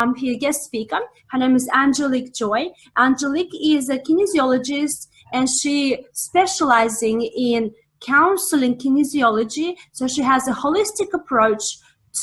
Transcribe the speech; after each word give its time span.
I'm 0.00 0.14
here 0.14 0.38
guest 0.38 0.62
speaker. 0.62 1.00
Her 1.30 1.38
name 1.38 1.56
is 1.56 1.68
Angelique 1.74 2.32
Joy. 2.32 2.68
Angelique 2.96 3.52
is 3.60 3.88
a 3.88 3.98
kinesiologist 3.98 5.08
and 5.32 5.48
she 5.48 6.06
specializing 6.12 7.22
in 7.22 7.72
counseling 7.98 8.76
kinesiology. 8.76 9.74
So 9.90 10.06
she 10.06 10.22
has 10.22 10.46
a 10.46 10.52
holistic 10.52 11.12
approach 11.14 11.64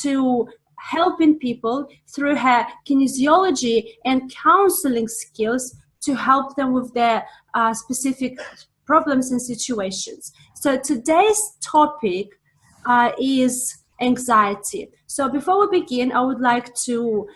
to 0.04 0.48
helping 0.80 1.38
people 1.38 1.89
through 2.16 2.38
her 2.38 2.66
kinesiology 2.88 3.96
and 4.05 4.34
counseling 4.34 5.10
skills 5.10 5.76
to 6.04 6.16
help 6.16 6.55
them 6.55 6.71
with 6.71 6.94
their 6.94 7.26
uh, 7.55 7.73
specific 7.73 8.39
problems 8.86 9.32
and 9.32 9.42
situations. 9.42 10.32
So 10.54 10.78
today's 10.78 11.57
topic 11.62 12.29
uh, 12.86 13.12
is 13.20 13.84
anxiety. 14.00 14.92
So 15.07 15.28
before 15.28 15.60
we 15.68 15.82
begin, 15.82 16.14
I 16.14 16.21
would 16.21 16.39
like 16.39 16.73
to 16.86 17.28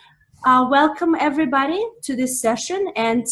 uh, 0.45 0.65
welcome 0.69 1.15
everybody 1.15 1.83
to 2.03 2.15
this 2.15 2.41
session 2.41 2.91
and 2.95 3.25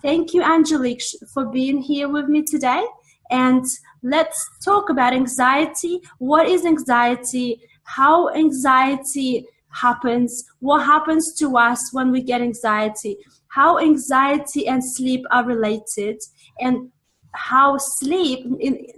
thank 0.00 0.32
you, 0.32 0.42
Angelique, 0.42 1.02
for 1.32 1.46
being 1.46 1.78
here 1.80 2.08
with 2.08 2.26
me 2.26 2.42
today. 2.42 2.84
And 3.30 3.64
let's 4.02 4.48
talk 4.64 4.90
about 4.90 5.12
anxiety. 5.12 6.00
What 6.18 6.46
is 6.46 6.64
anxiety? 6.64 7.60
How 7.84 8.28
anxiety 8.30 9.46
happens? 9.70 10.44
What 10.60 10.84
happens 10.84 11.34
to 11.34 11.56
us 11.56 11.92
when 11.92 12.12
we 12.12 12.22
get 12.22 12.40
anxiety? 12.40 13.16
How 13.48 13.78
anxiety 13.78 14.68
and 14.68 14.84
sleep 14.84 15.24
are 15.30 15.44
related? 15.44 16.20
And 16.60 16.90
how 17.34 17.78
sleep, 17.78 18.46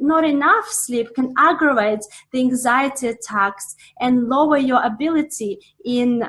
not 0.01 0.25
enough 0.25 0.67
sleep, 0.67 1.15
can 1.15 1.33
aggravate 1.39 2.01
the 2.33 2.41
anxiety 2.41 3.09
attacks 3.09 3.77
and 4.01 4.29
lower 4.29 4.59
your 4.59 4.83
ability 4.83 5.61
in 5.85 6.25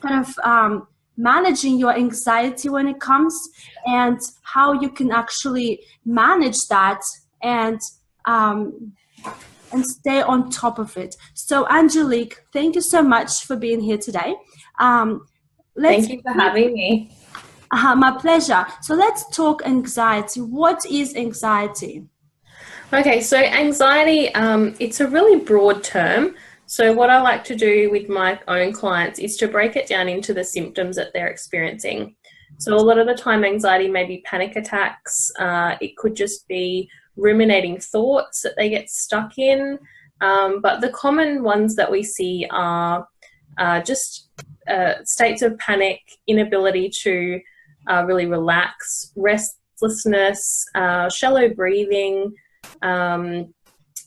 kind 0.00 0.24
of 0.24 0.38
um, 0.44 0.86
managing 1.16 1.78
your 1.78 1.94
anxiety 1.94 2.68
when 2.68 2.88
it 2.88 3.00
comes 3.00 3.36
and 3.86 4.18
how 4.42 4.72
you 4.72 4.88
can 4.88 5.10
actually 5.12 5.80
manage 6.04 6.66
that 6.68 7.00
and 7.42 7.80
um, 8.24 8.92
and 9.72 9.84
stay 9.84 10.22
on 10.22 10.50
top 10.50 10.78
of 10.78 10.96
it. 10.96 11.16
So, 11.34 11.66
Angelique, 11.68 12.36
thank 12.52 12.74
you 12.74 12.80
so 12.80 13.02
much 13.02 13.44
for 13.44 13.56
being 13.56 13.80
here 13.80 13.98
today. 13.98 14.36
Um, 14.78 15.26
thank 15.78 16.08
you 16.08 16.22
for 16.22 16.32
having 16.32 16.72
me. 16.72 17.10
Uh, 17.70 17.94
my 17.96 18.16
pleasure. 18.16 18.66
So, 18.82 18.94
let's 18.94 19.28
talk 19.36 19.62
anxiety. 19.66 20.40
What 20.40 20.86
is 20.86 21.14
anxiety? 21.16 22.04
Okay, 22.92 23.20
so 23.20 23.36
anxiety, 23.36 24.32
um, 24.34 24.76
it's 24.78 25.00
a 25.00 25.08
really 25.08 25.40
broad 25.40 25.82
term. 25.82 26.36
So, 26.66 26.92
what 26.92 27.10
I 27.10 27.20
like 27.20 27.44
to 27.44 27.54
do 27.54 27.90
with 27.90 28.08
my 28.08 28.40
own 28.48 28.72
clients 28.72 29.18
is 29.18 29.36
to 29.36 29.48
break 29.48 29.76
it 29.76 29.86
down 29.86 30.08
into 30.08 30.32
the 30.32 30.44
symptoms 30.44 30.96
that 30.96 31.12
they're 31.12 31.28
experiencing. 31.28 32.16
So, 32.58 32.74
a 32.74 32.76
lot 32.76 32.98
of 32.98 33.06
the 33.06 33.14
time, 33.14 33.44
anxiety 33.44 33.88
may 33.88 34.04
be 34.04 34.22
panic 34.24 34.56
attacks, 34.56 35.30
uh, 35.38 35.76
it 35.80 35.96
could 35.96 36.16
just 36.16 36.48
be 36.48 36.88
ruminating 37.16 37.78
thoughts 37.78 38.42
that 38.42 38.54
they 38.56 38.70
get 38.70 38.88
stuck 38.88 39.38
in. 39.38 39.78
Um, 40.20 40.62
but 40.62 40.80
the 40.80 40.90
common 40.90 41.42
ones 41.42 41.76
that 41.76 41.90
we 41.90 42.02
see 42.02 42.46
are 42.50 43.06
uh, 43.58 43.80
just 43.82 44.30
uh, 44.68 44.94
states 45.04 45.42
of 45.42 45.58
panic, 45.58 46.00
inability 46.26 46.88
to 47.02 47.40
uh, 47.90 48.04
really 48.06 48.26
relax, 48.26 49.12
restlessness, 49.16 50.64
uh, 50.74 51.10
shallow 51.10 51.48
breathing. 51.50 52.32
Um, 52.80 53.52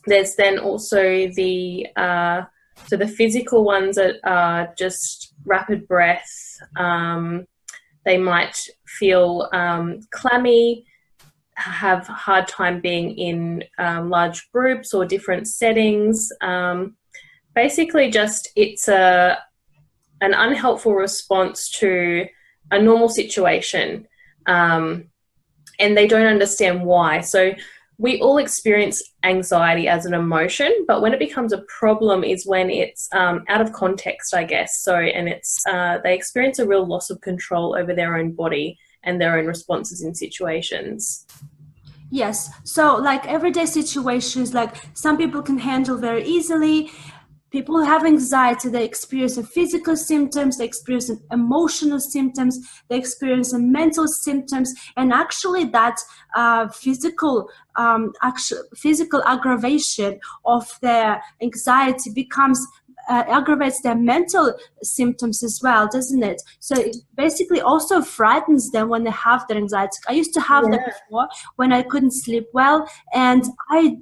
there's 0.08 0.34
then 0.34 0.58
also 0.58 1.28
the 1.28 1.86
uh, 1.96 2.42
so 2.86 2.96
the 2.96 3.08
physical 3.08 3.64
ones 3.64 3.96
that 3.96 4.16
are 4.24 4.72
just 4.76 5.34
rapid 5.44 5.86
breath. 5.88 6.58
Um, 6.76 7.46
they 8.04 8.16
might 8.16 8.56
feel 8.86 9.48
um, 9.52 10.00
clammy, 10.10 10.86
have 11.54 12.06
hard 12.06 12.46
time 12.46 12.80
being 12.80 13.18
in 13.18 13.64
um, 13.78 14.08
large 14.08 14.50
groups 14.52 14.94
or 14.94 15.04
different 15.04 15.48
settings. 15.48 16.30
Um, 16.40 16.96
basically, 17.54 18.10
just 18.10 18.48
it's 18.56 18.88
a 18.88 19.38
an 20.20 20.34
unhelpful 20.34 20.94
response 20.94 21.70
to 21.70 22.26
a 22.70 22.80
normal 22.80 23.08
situation, 23.08 24.06
um, 24.46 25.08
and 25.78 25.96
they 25.96 26.06
don't 26.06 26.26
understand 26.26 26.82
why. 26.84 27.20
So 27.20 27.52
we 27.98 28.20
all 28.20 28.38
experience 28.38 29.02
anxiety 29.24 29.88
as 29.88 30.06
an 30.06 30.14
emotion, 30.14 30.72
but 30.86 31.02
when 31.02 31.12
it 31.12 31.18
becomes 31.18 31.52
a 31.52 31.62
problem 31.62 32.22
is 32.22 32.46
when 32.46 32.70
it's 32.70 33.08
um, 33.12 33.44
out 33.48 33.60
of 33.60 33.72
context, 33.72 34.34
I 34.34 34.44
guess. 34.44 34.80
So, 34.82 34.94
and 34.94 35.28
it's 35.28 35.64
uh, 35.66 35.98
they 36.04 36.14
experience 36.14 36.60
a 36.60 36.66
real 36.66 36.86
loss 36.86 37.10
of 37.10 37.20
control 37.20 37.76
over 37.76 37.92
their 37.92 38.16
own 38.16 38.32
body 38.32 38.78
and 39.02 39.20
their 39.20 39.36
own 39.36 39.46
responses 39.46 40.02
in 40.02 40.14
situations. 40.14 41.26
Yes. 42.10 42.50
So, 42.64 42.96
like 42.96 43.26
everyday 43.26 43.66
situations, 43.66 44.54
like 44.54 44.76
some 44.94 45.18
people 45.18 45.42
can 45.42 45.58
handle 45.58 45.96
very 45.96 46.24
easily, 46.24 46.92
people 47.50 47.76
who 47.76 47.84
have 47.84 48.04
anxiety 48.04 48.68
they 48.68 48.84
experience 48.84 49.38
physical 49.48 49.96
symptoms 49.96 50.58
they 50.58 50.64
experience 50.64 51.10
emotional 51.32 52.00
symptoms 52.00 52.58
they 52.88 52.98
experience 52.98 53.52
mental 53.54 54.06
symptoms 54.06 54.72
and 54.96 55.12
actually 55.12 55.64
that 55.64 55.96
uh, 56.34 56.68
physical 56.68 57.48
um, 57.76 58.12
actual, 58.22 58.58
physical 58.76 59.22
aggravation 59.24 60.18
of 60.44 60.78
their 60.82 61.22
anxiety 61.40 62.10
becomes 62.14 62.66
uh, 63.08 63.24
aggravates 63.28 63.80
their 63.80 63.94
mental 63.94 64.54
symptoms 64.82 65.42
as 65.42 65.60
well, 65.62 65.88
doesn't 65.90 66.22
it? 66.22 66.42
So 66.60 66.78
it 66.78 66.96
basically 67.16 67.60
also 67.60 68.02
frightens 68.02 68.70
them 68.70 68.88
when 68.88 69.04
they 69.04 69.10
have 69.10 69.46
their 69.48 69.56
anxiety. 69.56 69.96
I 70.08 70.12
used 70.12 70.34
to 70.34 70.40
have 70.40 70.64
yeah. 70.64 70.76
that 70.76 70.86
before 70.86 71.28
when 71.56 71.72
I 71.72 71.82
couldn't 71.82 72.12
sleep 72.12 72.46
well, 72.52 72.88
and 73.14 73.44
I 73.70 73.96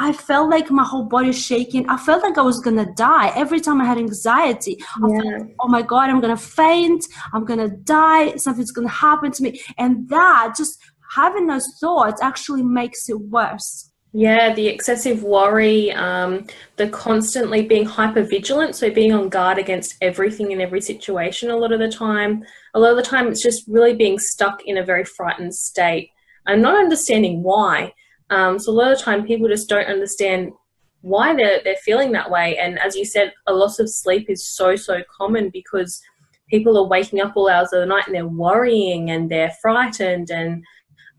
I 0.00 0.12
felt 0.12 0.48
like 0.48 0.70
my 0.70 0.84
whole 0.84 1.04
body 1.04 1.32
shaking. 1.32 1.88
I 1.88 1.96
felt 1.96 2.22
like 2.22 2.38
I 2.38 2.42
was 2.42 2.60
gonna 2.60 2.86
die 2.94 3.32
every 3.34 3.60
time 3.60 3.80
I 3.80 3.84
had 3.84 3.98
anxiety. 3.98 4.78
I 5.02 5.08
yeah. 5.08 5.20
felt, 5.20 5.50
oh 5.60 5.68
my 5.68 5.82
god, 5.82 6.08
I'm 6.08 6.20
gonna 6.20 6.36
faint. 6.36 7.04
I'm 7.32 7.44
gonna 7.44 7.68
die. 7.68 8.36
Something's 8.36 8.70
gonna 8.70 8.88
happen 8.88 9.32
to 9.32 9.42
me, 9.42 9.60
and 9.76 10.08
that 10.08 10.54
just 10.56 10.78
having 11.14 11.48
those 11.48 11.66
thoughts 11.80 12.22
actually 12.22 12.62
makes 12.62 13.08
it 13.08 13.18
worse. 13.20 13.90
Yeah, 14.12 14.54
the 14.54 14.68
excessive 14.68 15.22
worry, 15.22 15.92
um, 15.92 16.46
the 16.76 16.88
constantly 16.88 17.62
being 17.62 17.84
hyper 17.84 18.22
vigilant, 18.22 18.74
so 18.74 18.90
being 18.90 19.12
on 19.12 19.28
guard 19.28 19.58
against 19.58 19.96
everything 20.00 20.52
in 20.52 20.60
every 20.60 20.80
situation 20.80 21.50
a 21.50 21.56
lot 21.56 21.72
of 21.72 21.80
the 21.80 21.90
time. 21.90 22.42
A 22.74 22.80
lot 22.80 22.92
of 22.92 22.96
the 22.96 23.02
time, 23.02 23.28
it's 23.28 23.42
just 23.42 23.64
really 23.68 23.94
being 23.94 24.18
stuck 24.18 24.62
in 24.64 24.78
a 24.78 24.84
very 24.84 25.04
frightened 25.04 25.54
state 25.54 26.10
and 26.46 26.62
not 26.62 26.78
understanding 26.78 27.42
why. 27.42 27.92
Um, 28.30 28.58
so 28.58 28.72
a 28.72 28.74
lot 28.74 28.92
of 28.92 28.98
the 28.98 29.04
time, 29.04 29.26
people 29.26 29.48
just 29.48 29.68
don't 29.68 29.86
understand 29.86 30.52
why 31.00 31.34
they're 31.34 31.60
they're 31.64 31.76
feeling 31.76 32.12
that 32.12 32.30
way. 32.30 32.58
And 32.58 32.78
as 32.78 32.96
you 32.96 33.04
said, 33.04 33.32
a 33.46 33.52
loss 33.52 33.78
of 33.78 33.88
sleep 33.88 34.28
is 34.28 34.46
so 34.46 34.76
so 34.76 35.02
common 35.16 35.50
because 35.50 36.00
people 36.50 36.76
are 36.78 36.88
waking 36.88 37.20
up 37.20 37.32
all 37.36 37.48
hours 37.48 37.72
of 37.72 37.80
the 37.80 37.86
night 37.86 38.06
and 38.06 38.14
they're 38.14 38.26
worrying 38.26 39.10
and 39.10 39.30
they're 39.30 39.52
frightened 39.62 40.30
and 40.30 40.64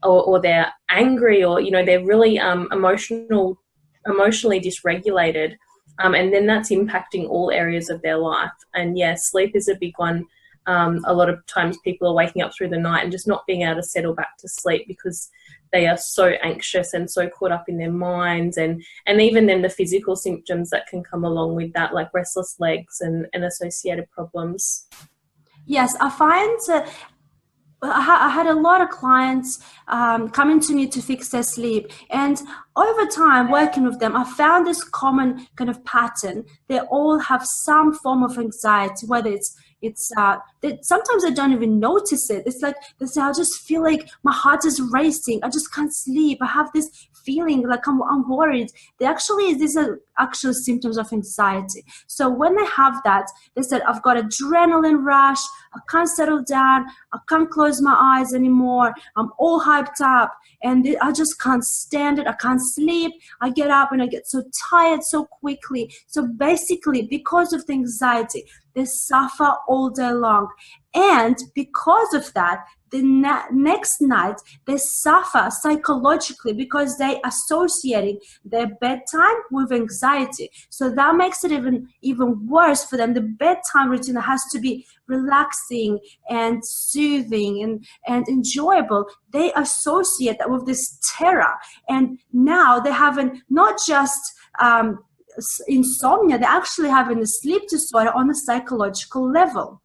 or, 0.04 0.24
or 0.24 0.42
they're 0.42 0.72
angry 0.90 1.44
or 1.44 1.62
you 1.62 1.72
know 1.72 1.86
they're 1.86 2.06
really 2.06 2.40
um, 2.40 2.68
emotional 2.72 3.60
emotionally 4.06 4.60
dysregulated. 4.60 5.56
Um, 6.02 6.16
and 6.16 6.34
then 6.34 6.46
that's 6.46 6.70
impacting 6.70 7.28
all 7.28 7.52
areas 7.52 7.90
of 7.90 8.02
their 8.02 8.18
life. 8.18 8.52
And 8.74 8.98
yeah, 8.98 9.16
sleep 9.16 9.52
is 9.54 9.68
a 9.68 9.76
big 9.76 9.94
one. 9.98 10.26
Um, 10.70 11.04
a 11.06 11.14
lot 11.14 11.30
of 11.30 11.44
times 11.48 11.80
people 11.84 12.08
are 12.08 12.14
waking 12.14 12.44
up 12.44 12.52
through 12.56 12.70
the 12.70 12.78
night 12.78 13.04
and 13.04 13.12
just 13.12 13.28
not 13.28 13.48
being 13.48 13.64
able 13.64 13.82
to 13.82 13.84
settle 13.84 14.14
back 14.14 14.38
to 14.38 14.48
sleep 14.48 14.88
because 14.88 15.30
they 15.72 15.88
are 15.88 15.98
so 15.98 16.28
anxious 16.44 16.94
and 16.94 17.10
so 17.10 17.28
caught 17.28 17.52
up 17.52 17.66
in 17.68 17.78
their 17.78 17.92
minds 17.92 18.58
and 18.58 18.84
and 19.08 19.20
even 19.20 19.48
then 19.48 19.64
the 19.64 19.70
physical 19.70 20.16
symptoms 20.16 20.70
that 20.70 20.86
can 20.88 21.04
come 21.04 21.24
along 21.24 21.56
with 21.56 21.74
that 21.74 21.94
like 21.94 22.14
restless 22.14 22.56
legs 22.60 23.02
and, 23.02 23.26
and 23.34 23.44
associated 23.44 24.10
problems 24.12 24.88
yes 25.66 25.96
i 26.00 26.10
find 26.10 26.60
I 27.82 28.30
had 28.30 28.48
a 28.48 28.60
lot 28.60 28.82
of 28.82 28.90
clients 28.90 29.60
um, 29.88 30.30
coming 30.30 30.60
to 30.62 30.74
me 30.74 30.86
to 30.88 31.02
fix 31.02 31.30
their 31.30 31.44
sleep, 31.44 31.92
and 32.10 32.38
over 32.76 33.06
time 33.06 33.50
working 33.50 33.86
with 33.86 34.00
them, 34.00 34.18
I 34.18 34.26
found 34.26 34.68
this 34.68 34.84
common 34.84 35.48
kind 35.56 35.70
of 35.70 35.84
pattern. 35.86 36.44
They 36.68 36.80
all 36.80 37.20
have 37.20 37.46
some 37.46 37.94
form 37.94 38.22
of 38.22 38.38
anxiety, 38.38 39.08
whether 39.08 39.32
it's 39.32 39.56
it's 39.82 40.12
uh 40.18 40.38
that 40.62 40.86
sometimes 40.86 41.24
i 41.26 41.30
don't 41.30 41.54
even 41.54 41.80
notice 41.80 42.30
it. 42.30 42.44
It's 42.46 42.62
like 42.62 42.76
say 43.06 43.22
i 43.22 43.32
just 43.32 43.62
feel 43.62 43.84
like 43.84 44.10
my 44.24 44.34
heart 44.34 44.66
is 44.66 44.82
racing. 44.92 45.40
I 45.44 45.50
just 45.50 45.74
can't 45.74 45.94
sleep. 45.94 46.40
I 46.42 46.48
have 46.48 46.72
this 46.74 47.08
feeling 47.26 47.68
like 47.68 47.88
i'm, 47.88 48.02
I'm 48.04 48.28
worried. 48.30 48.70
They 49.00 49.06
actually 49.06 49.54
these 49.54 49.78
are 49.78 50.00
actual 50.18 50.54
symptoms 50.54 50.98
of 50.98 51.12
anxiety. 51.14 51.84
So 52.08 52.30
when 52.30 52.56
they 52.56 52.66
have 52.66 53.02
that 53.06 53.28
they 53.56 53.62
said 53.62 53.82
i've 53.84 54.04
got 54.04 54.18
adrenaline 54.18 55.04
rush. 55.04 55.42
I 55.74 55.80
can't 55.90 56.10
settle 56.10 56.44
down. 56.44 56.88
I 57.14 57.20
can't 57.28 57.50
close 57.50 57.80
my 57.82 57.96
eyes 57.96 58.34
anymore. 58.34 58.92
I'm 59.16 59.30
all 59.38 59.62
hyped 59.62 60.02
up. 60.02 60.36
And 60.64 60.98
i 61.02 61.12
just 61.12 61.40
can't 61.40 61.64
stand 61.64 62.20
it. 62.20 62.28
I 62.28 62.34
can't 62.34 62.62
sleep. 62.62 63.14
I 63.40 63.50
get 63.50 63.70
up 63.70 63.92
and 63.92 64.02
i 64.02 64.08
get 64.08 64.28
so 64.28 64.44
tired 64.70 65.04
so 65.04 65.26
quickly. 65.26 65.94
So 66.08 66.28
basically 66.28 67.04
because 67.04 67.54
of 67.54 67.66
the 67.66 67.74
anxiety 67.74 68.46
they 68.76 68.86
suffer 68.86 69.56
all 69.68 69.90
day 69.90 70.12
long. 70.12 70.48
And 70.94 71.38
because 71.54 72.14
of 72.14 72.34
that, 72.34 72.66
the 72.92 73.02
ne- 73.02 73.50
next 73.52 74.02
night 74.02 74.36
they 74.66 74.78
suffer 74.78 75.50
psychologically 75.52 76.54
because 76.54 76.98
they 76.98 77.22
associating 77.24 78.20
their 78.44 78.68
bedtime 78.82 79.36
with 79.52 79.72
anxiety. 79.72 80.50
So 80.70 80.90
that 80.90 81.16
makes 81.16 81.44
it 81.44 81.52
even 81.52 81.90
even 82.02 82.48
worse 82.48 82.84
for 82.84 82.98
them. 82.98 83.14
The 83.14 83.22
bedtime 83.22 83.90
routine 83.90 84.16
has 84.16 84.42
to 84.52 84.60
be 84.60 84.86
relaxing 85.08 86.00
and 86.30 86.66
soothing 86.66 87.62
and 87.64 87.86
and 88.08 88.28
enjoyable. 88.28 89.06
They 89.32 89.54
associate 89.54 90.40
that 90.40 90.50
with 90.50 90.66
this 90.66 91.00
terror. 91.18 91.54
And 91.88 92.20
now 92.34 92.80
they 92.80 92.92
haven't 92.92 93.44
not 93.50 93.80
just 93.86 94.34
um, 94.60 95.04
insomnia 95.68 96.38
they 96.38 96.46
actually 96.46 96.90
having 96.90 97.20
a 97.20 97.26
sleep 97.26 97.62
disorder 97.70 98.12
on 98.12 98.30
a 98.30 98.36
psychological 98.36 99.30
level 99.30 99.82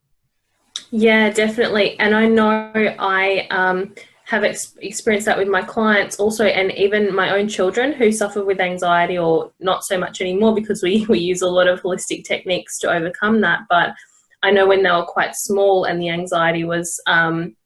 yeah, 0.91 1.31
definitely. 1.31 1.99
And 1.99 2.15
I 2.15 2.27
know 2.27 2.73
I 2.99 3.47
um, 3.51 3.95
have 4.27 4.45
ex- 4.45 4.77
experienced 4.81 5.27
that 5.27 5.39
with 5.39 5.49
my 5.49 5.63
clients 5.63 6.17
also, 6.17 6.45
and 6.45 6.71
even 6.73 7.15
my 7.15 7.31
own 7.37 7.49
children 7.49 7.93
who 7.93 8.13
suffer 8.13 8.45
with 8.45 8.61
anxiety, 8.61 9.19
or 9.19 9.53
not 9.61 9.85
so 9.85 9.99
much 9.99 10.21
anymore 10.21 10.55
because 10.55 10.83
we, 10.83 11.05
we 11.09 11.19
use 11.19 11.43
a 11.43 11.49
lot 11.49 11.69
of 11.69 11.83
holistic 11.83 12.25
techniques 12.25 12.79
to 12.79 12.93
overcome 12.93 13.41
that. 13.41 13.63
But 13.69 13.95
I 14.43 14.51
know 14.51 14.69
when 14.69 14.83
they 14.83 14.91
were 14.91 15.05
quite 15.05 15.35
small 15.35 15.85
and 15.85 16.01
the 16.01 16.11
anxiety 16.11 16.65
was 16.65 17.01
um, 17.07 17.57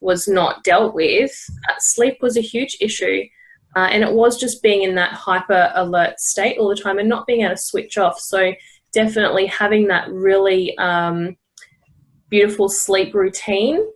was 0.00 0.28
not 0.28 0.62
dealt 0.62 0.94
with, 0.94 1.32
uh, 1.68 1.74
sleep 1.78 2.18
was 2.20 2.36
a 2.36 2.42
huge 2.42 2.76
issue. 2.80 3.24
Uh, 3.76 3.88
and 3.90 4.02
it 4.02 4.12
was 4.12 4.38
just 4.38 4.62
being 4.62 4.82
in 4.82 4.94
that 4.94 5.12
hyper 5.12 5.70
alert 5.74 6.18
state 6.18 6.58
all 6.58 6.68
the 6.68 6.76
time 6.76 6.98
and 6.98 7.08
not 7.08 7.26
being 7.26 7.42
able 7.42 7.54
to 7.54 7.60
switch 7.60 7.98
off. 7.98 8.18
So, 8.18 8.52
definitely 8.92 9.46
having 9.46 9.88
that 9.88 10.10
really 10.10 10.76
um, 10.78 11.36
beautiful 12.30 12.68
sleep 12.68 13.14
routine. 13.14 13.86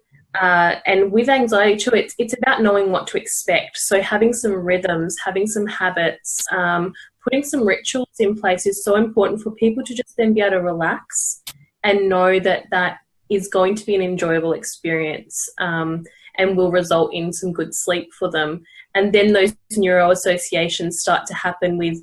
Uh, 0.41 0.77
and 0.87 1.13
with 1.13 1.29
anxiety 1.29 1.77
too, 1.77 1.91
it's, 1.91 2.15
it's 2.19 2.35
about 2.35 2.63
knowing 2.63 2.91
what 2.91 3.07
to 3.07 3.19
expect. 3.19 3.77
So 3.77 4.01
having 4.01 4.33
some 4.33 4.53
rhythms, 4.53 5.17
having 5.23 5.47
some 5.47 5.67
habits, 5.67 6.43
um, 6.53 6.93
putting 7.23 7.45
some 7.45 7.67
rituals 7.67 8.09
in 8.19 8.35
place 8.35 8.67
is 8.67 8.83
so 8.83 8.97
important 8.97 9.43
for 9.43 9.51
people 9.53 9.85
to 9.85 9.95
just 9.95 10.17
then 10.17 10.33
be 10.33 10.41
able 10.41 10.53
to 10.53 10.63
relax 10.63 11.43
and 11.85 12.09
know 12.09 12.41
that 12.41 12.65
that 12.71 12.99
is 13.31 13.49
going 13.49 13.75
to 13.75 13.87
be 13.87 13.95
an 13.95 14.03
enjoyable 14.03 14.53
experience 14.53 15.49
um, 15.59 16.05
and 16.39 16.57
will 16.57 16.71
result 16.71 17.13
in 17.13 17.33
some 17.33 17.53
good 17.53 17.75
sleep 17.75 18.09
for 18.19 18.31
them. 18.31 18.63
And 18.95 19.13
then 19.13 19.33
those 19.33 19.55
neuro 19.73 20.11
associations 20.11 21.01
start 21.01 21.27
to 21.27 21.35
happen 21.35 21.79
with, 21.79 22.03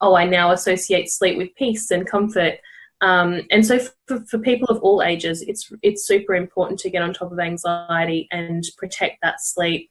oh, 0.00 0.14
I 0.14 0.24
now 0.24 0.52
associate 0.52 1.10
sleep 1.10 1.36
with 1.36 1.54
peace 1.56 1.90
and 1.90 2.06
comfort. 2.06 2.58
Um, 3.00 3.42
and 3.50 3.64
so 3.64 3.78
for, 4.06 4.24
for, 4.24 4.38
people 4.38 4.68
of 4.68 4.80
all 4.80 5.02
ages, 5.02 5.42
it's 5.42 5.70
it's 5.82 6.06
super 6.06 6.34
important 6.34 6.80
to 6.80 6.90
get 6.90 7.02
on 7.02 7.12
top 7.12 7.30
of 7.30 7.38
anxiety 7.38 8.26
and 8.30 8.64
protect 8.78 9.18
that 9.22 9.42
sleep 9.42 9.90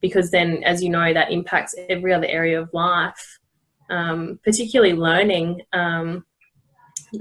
because 0.00 0.30
then, 0.30 0.62
as 0.62 0.80
you 0.80 0.88
know, 0.88 1.12
that 1.12 1.32
impacts 1.32 1.74
every 1.88 2.12
other 2.12 2.28
area 2.28 2.60
of 2.60 2.72
life, 2.72 3.38
um, 3.90 4.38
particularly 4.44 4.94
learning. 4.94 5.62
Um, 5.72 6.24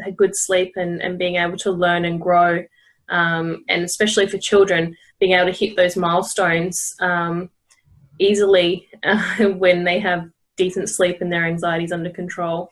a 0.06 0.12
good 0.12 0.36
sleep 0.36 0.74
and, 0.76 1.02
and 1.02 1.20
being 1.20 1.36
able 1.36 1.58
to 1.58 1.72
learn 1.72 2.06
and 2.06 2.20
grow, 2.20 2.64
um, 3.10 3.64
and 3.70 3.84
especially 3.84 4.28
for 4.28 4.38
children, 4.38 4.96
being 5.20 5.34
able 5.34 5.52
to 5.52 5.58
hit 5.58 5.76
those 5.76 5.96
milestones 5.96 6.96
um, 7.00 7.50
easily 8.20 8.88
uh, 9.04 9.22
when 9.58 9.84
they 9.84 10.00
have 10.00 10.30
decent 10.56 10.90
sleep 10.90 11.22
and 11.22 11.32
their 11.32 11.46
anxieties 11.46 11.92
under 11.92 12.10
control. 12.10 12.70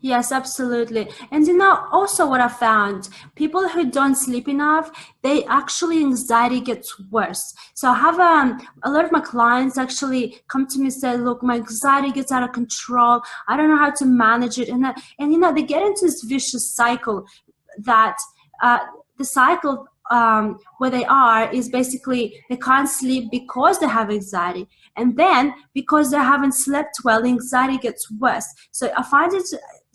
Yes, 0.00 0.30
absolutely. 0.30 1.08
And 1.32 1.44
you 1.46 1.56
know, 1.56 1.84
also 1.90 2.28
what 2.28 2.40
I 2.40 2.46
found, 2.46 3.08
people 3.34 3.68
who 3.68 3.90
don't 3.90 4.14
sleep 4.14 4.48
enough, 4.48 4.92
they 5.22 5.44
actually 5.46 5.98
anxiety 5.98 6.60
gets 6.60 7.00
worse. 7.10 7.52
So 7.74 7.88
I 7.90 7.98
have 7.98 8.20
um, 8.20 8.60
a 8.84 8.90
lot 8.90 9.04
of 9.04 9.10
my 9.10 9.20
clients 9.20 9.76
actually 9.76 10.40
come 10.46 10.68
to 10.68 10.78
me 10.78 10.84
and 10.84 10.92
say, 10.92 11.16
look, 11.16 11.42
my 11.42 11.56
anxiety 11.56 12.12
gets 12.12 12.30
out 12.30 12.44
of 12.44 12.52
control. 12.52 13.22
I 13.48 13.56
don't 13.56 13.68
know 13.68 13.76
how 13.76 13.90
to 13.90 14.04
manage 14.04 14.58
it. 14.58 14.68
And, 14.68 14.84
that, 14.84 15.02
and 15.18 15.32
you 15.32 15.38
know, 15.38 15.52
they 15.52 15.62
get 15.62 15.82
into 15.82 16.06
this 16.06 16.22
vicious 16.22 16.70
cycle 16.70 17.26
that 17.78 18.16
uh, 18.62 18.78
the 19.16 19.24
cycle 19.24 19.88
um, 20.10 20.58
where 20.78 20.90
they 20.90 21.04
are 21.04 21.52
is 21.52 21.68
basically 21.68 22.42
they 22.48 22.56
can't 22.56 22.88
sleep 22.88 23.30
because 23.30 23.78
they 23.78 23.88
have 23.88 24.10
anxiety. 24.10 24.68
And 24.96 25.16
then 25.16 25.54
because 25.74 26.10
they 26.10 26.18
haven't 26.18 26.54
slept 26.54 26.96
well, 27.04 27.22
the 27.22 27.28
anxiety 27.28 27.78
gets 27.78 28.10
worse. 28.12 28.46
So 28.72 28.90
I 28.96 29.02
find 29.02 29.32
it 29.34 29.44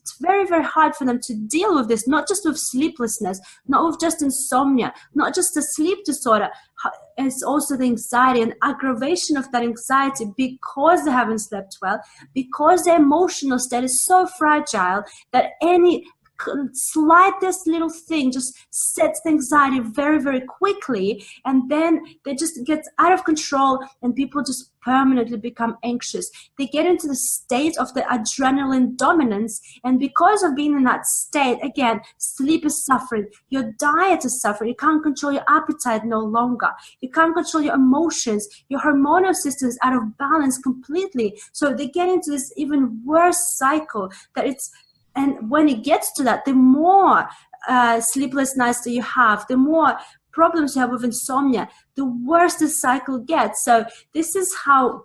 it's 0.04 0.18
very 0.20 0.46
very 0.46 0.64
hard 0.64 0.94
for 0.96 1.06
them 1.06 1.20
to 1.22 1.34
deal 1.34 1.76
with 1.76 1.88
this 1.88 2.08
not 2.08 2.28
just 2.28 2.46
with 2.46 2.58
sleeplessness 2.58 3.40
not 3.68 3.86
with 3.86 4.00
just 4.02 4.22
insomnia 4.22 4.94
not 5.16 5.34
just 5.34 5.54
the 5.54 5.62
sleep 5.62 6.00
disorder 6.04 6.50
it's 7.18 7.42
also 7.42 7.78
the 7.78 7.86
anxiety 7.86 8.42
and 8.42 8.54
aggravation 8.64 9.38
of 9.38 9.50
that 9.54 9.64
anxiety 9.64 10.26
because 10.36 11.06
they 11.06 11.12
haven't 11.12 11.40
slept 11.40 11.78
well 11.82 12.02
because 12.34 12.84
their 12.84 12.98
emotional 12.98 13.58
state 13.58 13.86
is 13.86 14.04
so 14.04 14.28
fragile 14.38 15.04
that 15.32 15.52
any 15.62 16.04
slightest 16.74 17.68
little 17.68 17.90
thing 17.90 18.32
just 18.32 18.54
sets 18.70 19.22
the 19.22 19.30
anxiety 19.30 19.80
very 19.80 20.22
very 20.22 20.42
quickly 20.42 21.24
and 21.46 21.70
then 21.70 22.02
they 22.26 22.36
just 22.36 22.60
get 22.66 22.84
out 23.00 23.14
of 23.14 23.24
control 23.24 23.80
and 24.02 24.16
people 24.16 24.44
just 24.44 24.72
permanently 24.82 25.38
become 25.38 25.78
anxious. 25.84 26.30
They 26.58 26.66
get 26.66 26.86
into 26.86 27.08
the 27.08 27.16
state 27.16 27.78
of 27.78 27.94
the 27.94 28.02
adrenaline 28.02 28.98
dominance 28.98 29.62
and 29.84 29.98
because 30.00 30.44
of 30.44 30.56
being 30.56 30.74
in 30.74 30.84
that 30.84 31.06
state 31.06 31.60
again 31.64 32.02
sleep 32.18 32.66
is 32.66 32.84
suffering. 32.86 33.28
Your 33.50 33.72
diet 33.80 34.26
is 34.26 34.42
suffering. 34.42 34.70
You 34.70 34.76
can't 34.76 35.04
control 35.04 35.34
your 35.34 35.46
appetite 35.48 36.06
no 36.06 36.20
longer. 36.20 36.70
You 37.02 37.10
can't 37.10 37.34
control 37.34 37.64
your 37.64 37.76
emotions. 37.76 38.48
Your 38.70 38.82
hormonal 38.82 39.34
system 39.34 39.70
is 39.70 39.80
out 39.84 39.96
of 39.96 40.18
balance 40.18 40.58
completely. 40.58 41.40
So 41.54 41.74
they 41.74 41.88
get 41.88 42.10
into 42.10 42.32
this 42.32 42.52
even 42.58 43.02
worse 43.06 43.58
cycle 43.58 44.12
that 44.36 44.46
it's 44.46 44.72
and 45.16 45.50
when 45.50 45.68
it 45.70 45.84
gets 45.84 46.12
to 46.14 46.24
that 46.24 46.46
the 46.46 46.54
more 46.54 47.28
uh, 47.68 48.00
sleepless 48.00 48.56
nights 48.56 48.82
that 48.82 48.92
you 48.92 49.02
have 49.02 49.46
the 49.48 49.58
more 49.58 49.98
problems 50.32 50.76
you 50.76 50.82
have 50.82 50.92
with 50.92 51.04
insomnia 51.04 51.70
the 51.96 52.06
worse 52.06 52.56
the 52.56 52.68
cycle 52.68 53.20
gets 53.20 53.64
so 53.64 53.86
this 54.14 54.36
is 54.36 54.54
how 54.66 55.04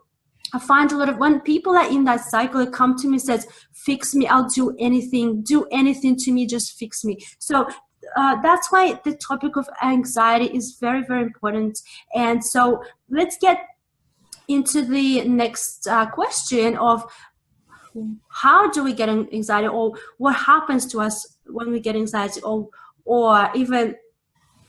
I 0.54 0.58
find 0.58 0.90
a 0.92 0.96
lot 0.96 1.10
of 1.10 1.18
when 1.18 1.40
people 1.40 1.76
are 1.76 1.90
in 1.90 2.04
that 2.04 2.20
cycle, 2.20 2.64
they 2.64 2.70
come 2.70 2.96
to 2.96 3.06
me 3.06 3.18
says, 3.18 3.46
"Fix 3.74 4.14
me, 4.14 4.26
I'll 4.26 4.48
do 4.48 4.74
anything. 4.78 5.42
Do 5.42 5.66
anything 5.70 6.16
to 6.16 6.32
me, 6.32 6.46
just 6.46 6.78
fix 6.78 7.04
me." 7.04 7.18
So 7.38 7.68
uh, 8.16 8.40
that's 8.40 8.70
why 8.72 9.00
the 9.04 9.14
topic 9.16 9.56
of 9.56 9.68
anxiety 9.82 10.46
is 10.46 10.78
very, 10.80 11.02
very 11.02 11.22
important. 11.22 11.78
And 12.14 12.44
so 12.44 12.82
let's 13.10 13.36
get 13.38 13.66
into 14.48 14.82
the 14.82 15.28
next 15.28 15.86
uh, 15.86 16.06
question 16.06 16.76
of 16.78 17.04
how 18.28 18.70
do 18.70 18.82
we 18.84 18.92
get 18.92 19.08
anxiety 19.08 19.68
or 19.68 19.94
what 20.18 20.34
happens 20.34 20.86
to 20.86 21.00
us 21.00 21.36
when 21.46 21.70
we 21.70 21.80
get 21.80 21.96
anxiety 21.96 22.40
or 22.42 22.68
or 23.04 23.50
even 23.54 23.96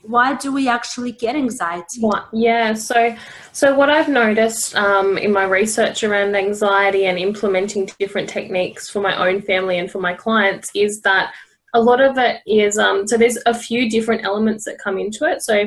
why 0.03 0.33
do 0.33 0.53
we 0.53 0.69
actually 0.69 1.11
get 1.11 1.35
anxiety? 1.35 1.99
Yeah 2.31 2.73
so 2.73 3.15
so 3.51 3.75
what 3.75 3.89
i've 3.89 4.09
noticed 4.09 4.75
um, 4.75 5.17
in 5.17 5.31
my 5.31 5.45
research 5.45 6.03
around 6.03 6.35
anxiety 6.35 7.05
and 7.05 7.17
implementing 7.19 7.89
different 7.99 8.29
techniques 8.29 8.89
for 8.89 9.01
my 9.01 9.15
own 9.27 9.41
family 9.41 9.77
and 9.79 9.91
for 9.91 9.99
my 9.99 10.13
clients 10.13 10.71
is 10.73 11.01
that 11.01 11.33
a 11.73 11.81
lot 11.81 12.01
of 12.01 12.17
it 12.17 12.41
is 12.47 12.77
um, 12.77 13.07
so 13.07 13.17
there's 13.17 13.37
a 13.45 13.53
few 13.53 13.89
different 13.89 14.23
elements 14.23 14.65
that 14.65 14.79
come 14.79 14.97
into 14.97 15.25
it. 15.25 15.41
So 15.41 15.65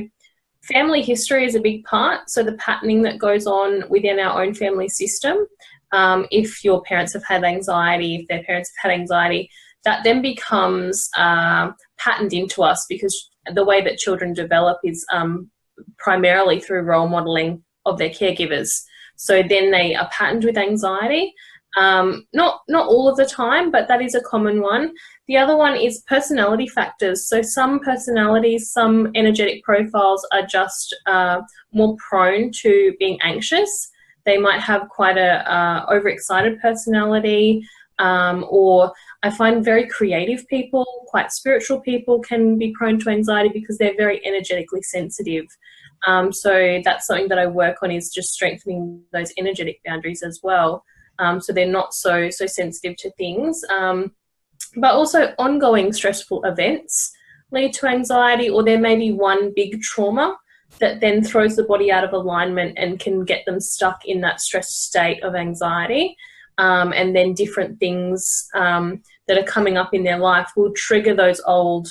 family 0.62 1.02
history 1.02 1.44
is 1.44 1.54
a 1.54 1.60
big 1.60 1.84
part. 1.84 2.30
So 2.30 2.42
the 2.42 2.54
patterning 2.54 3.02
that 3.02 3.18
goes 3.18 3.46
on 3.46 3.84
within 3.88 4.18
our 4.18 4.42
own 4.42 4.54
family 4.54 4.88
system 4.88 5.46
um, 5.92 6.26
if 6.30 6.64
your 6.64 6.82
parents 6.82 7.12
have 7.12 7.24
had 7.24 7.44
anxiety, 7.44 8.16
if 8.16 8.28
their 8.28 8.42
parents 8.44 8.70
have 8.82 8.90
had 8.90 8.98
anxiety, 8.98 9.50
that 9.84 10.04
then 10.04 10.22
becomes 10.22 11.08
uh, 11.16 11.70
patterned 11.98 12.32
into 12.32 12.62
us 12.62 12.84
because 12.88 13.30
the 13.52 13.64
way 13.64 13.82
that 13.82 13.98
children 13.98 14.32
develop 14.32 14.78
is 14.84 15.04
um, 15.12 15.50
primarily 15.98 16.60
through 16.60 16.82
role 16.82 17.08
modeling 17.08 17.62
of 17.84 17.98
their 17.98 18.10
caregivers. 18.10 18.70
So 19.16 19.42
then 19.42 19.70
they 19.70 19.94
are 19.94 20.08
patterned 20.10 20.44
with 20.44 20.56
anxiety. 20.56 21.32
Um, 21.76 22.26
not 22.34 22.60
not 22.68 22.86
all 22.86 23.08
of 23.08 23.16
the 23.16 23.24
time, 23.24 23.70
but 23.70 23.88
that 23.88 24.02
is 24.02 24.14
a 24.14 24.20
common 24.20 24.60
one. 24.60 24.92
The 25.26 25.38
other 25.38 25.56
one 25.56 25.74
is 25.74 26.04
personality 26.06 26.68
factors. 26.68 27.28
So 27.28 27.40
some 27.40 27.80
personalities, 27.80 28.70
some 28.70 29.10
energetic 29.14 29.62
profiles 29.62 30.26
are 30.32 30.44
just 30.44 30.94
uh, 31.06 31.40
more 31.72 31.96
prone 31.96 32.50
to 32.60 32.94
being 32.98 33.18
anxious. 33.22 33.88
They 34.24 34.38
might 34.38 34.60
have 34.60 34.88
quite 34.88 35.18
a 35.18 35.50
uh, 35.52 35.86
overexcited 35.90 36.60
personality, 36.60 37.66
um, 37.98 38.44
or 38.48 38.92
I 39.22 39.30
find 39.30 39.64
very 39.64 39.86
creative 39.86 40.46
people, 40.48 40.86
quite 41.06 41.32
spiritual 41.32 41.80
people, 41.80 42.20
can 42.20 42.58
be 42.58 42.72
prone 42.76 42.98
to 43.00 43.10
anxiety 43.10 43.50
because 43.52 43.78
they're 43.78 43.96
very 43.96 44.24
energetically 44.26 44.82
sensitive. 44.82 45.46
Um, 46.06 46.32
so 46.32 46.80
that's 46.84 47.06
something 47.06 47.28
that 47.28 47.38
I 47.38 47.46
work 47.46 47.82
on 47.82 47.90
is 47.90 48.10
just 48.10 48.32
strengthening 48.32 49.02
those 49.12 49.32
energetic 49.38 49.80
boundaries 49.84 50.22
as 50.22 50.40
well. 50.42 50.84
Um, 51.18 51.40
so 51.40 51.52
they're 51.52 51.66
not 51.66 51.94
so 51.94 52.30
so 52.30 52.46
sensitive 52.46 52.96
to 52.98 53.10
things. 53.12 53.62
Um, 53.72 54.12
but 54.76 54.94
also 54.94 55.34
ongoing 55.38 55.92
stressful 55.92 56.44
events 56.44 57.12
lead 57.50 57.74
to 57.74 57.86
anxiety, 57.86 58.48
or 58.48 58.64
there 58.64 58.80
may 58.80 58.96
be 58.96 59.12
one 59.12 59.52
big 59.54 59.80
trauma 59.82 60.36
that 60.78 61.00
then 61.00 61.22
throws 61.22 61.56
the 61.56 61.64
body 61.64 61.90
out 61.92 62.04
of 62.04 62.12
alignment 62.12 62.78
and 62.78 62.98
can 62.98 63.24
get 63.24 63.44
them 63.46 63.60
stuck 63.60 64.04
in 64.04 64.20
that 64.20 64.40
stress 64.40 64.70
state 64.70 65.22
of 65.22 65.34
anxiety. 65.34 66.16
Um, 66.58 66.92
and 66.92 67.16
then 67.16 67.34
different 67.34 67.78
things 67.78 68.48
um, 68.54 69.02
that 69.26 69.38
are 69.38 69.44
coming 69.44 69.76
up 69.76 69.94
in 69.94 70.04
their 70.04 70.18
life 70.18 70.50
will 70.56 70.72
trigger 70.74 71.14
those 71.14 71.40
old 71.46 71.88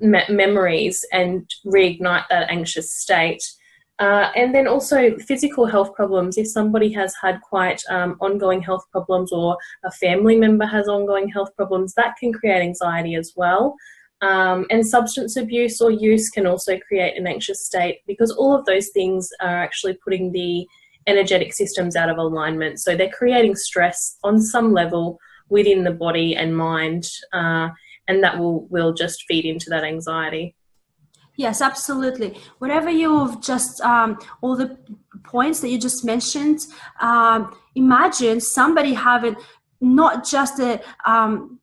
me- 0.00 0.28
memories 0.28 1.04
and 1.12 1.48
reignite 1.64 2.24
that 2.28 2.50
anxious 2.50 2.92
state. 2.92 3.42
Uh, 3.98 4.30
and 4.36 4.54
then 4.54 4.68
also 4.68 5.16
physical 5.18 5.66
health 5.66 5.92
problems. 5.94 6.38
If 6.38 6.46
somebody 6.46 6.92
has 6.92 7.14
had 7.20 7.40
quite 7.40 7.82
um, 7.88 8.16
ongoing 8.20 8.60
health 8.60 8.84
problems 8.92 9.32
or 9.32 9.56
a 9.84 9.90
family 9.90 10.36
member 10.36 10.66
has 10.66 10.86
ongoing 10.86 11.28
health 11.28 11.50
problems, 11.56 11.94
that 11.94 12.16
can 12.16 12.32
create 12.32 12.62
anxiety 12.62 13.16
as 13.16 13.32
well. 13.34 13.74
Um, 14.20 14.66
and 14.70 14.86
substance 14.86 15.36
abuse 15.36 15.80
or 15.80 15.92
use 15.92 16.28
can 16.28 16.46
also 16.46 16.76
create 16.78 17.16
an 17.16 17.26
anxious 17.28 17.64
state 17.64 18.00
because 18.06 18.32
all 18.32 18.52
of 18.52 18.64
those 18.64 18.88
things 18.88 19.30
are 19.40 19.62
actually 19.62 19.94
putting 20.02 20.32
the 20.32 20.66
energetic 21.06 21.52
systems 21.54 21.96
out 21.96 22.10
of 22.10 22.18
alignment. 22.18 22.80
So 22.80 22.96
they're 22.96 23.10
creating 23.10 23.54
stress 23.54 24.18
on 24.24 24.40
some 24.40 24.72
level 24.72 25.18
within 25.48 25.84
the 25.84 25.92
body 25.92 26.36
and 26.36 26.56
mind, 26.56 27.08
uh, 27.32 27.68
and 28.06 28.22
that 28.22 28.38
will, 28.38 28.66
will 28.66 28.92
just 28.92 29.24
feed 29.28 29.44
into 29.44 29.70
that 29.70 29.84
anxiety. 29.84 30.54
Yes, 31.36 31.60
absolutely. 31.62 32.36
Whatever 32.58 32.90
you've 32.90 33.40
just, 33.40 33.80
um, 33.82 34.18
all 34.40 34.56
the 34.56 34.76
points 35.22 35.60
that 35.60 35.68
you 35.68 35.78
just 35.78 36.04
mentioned, 36.04 36.60
um, 37.00 37.56
imagine 37.76 38.40
somebody 38.40 38.92
having 38.92 39.36
not 39.80 40.26
just 40.26 40.58
a 40.58 40.80
um, 41.06 41.57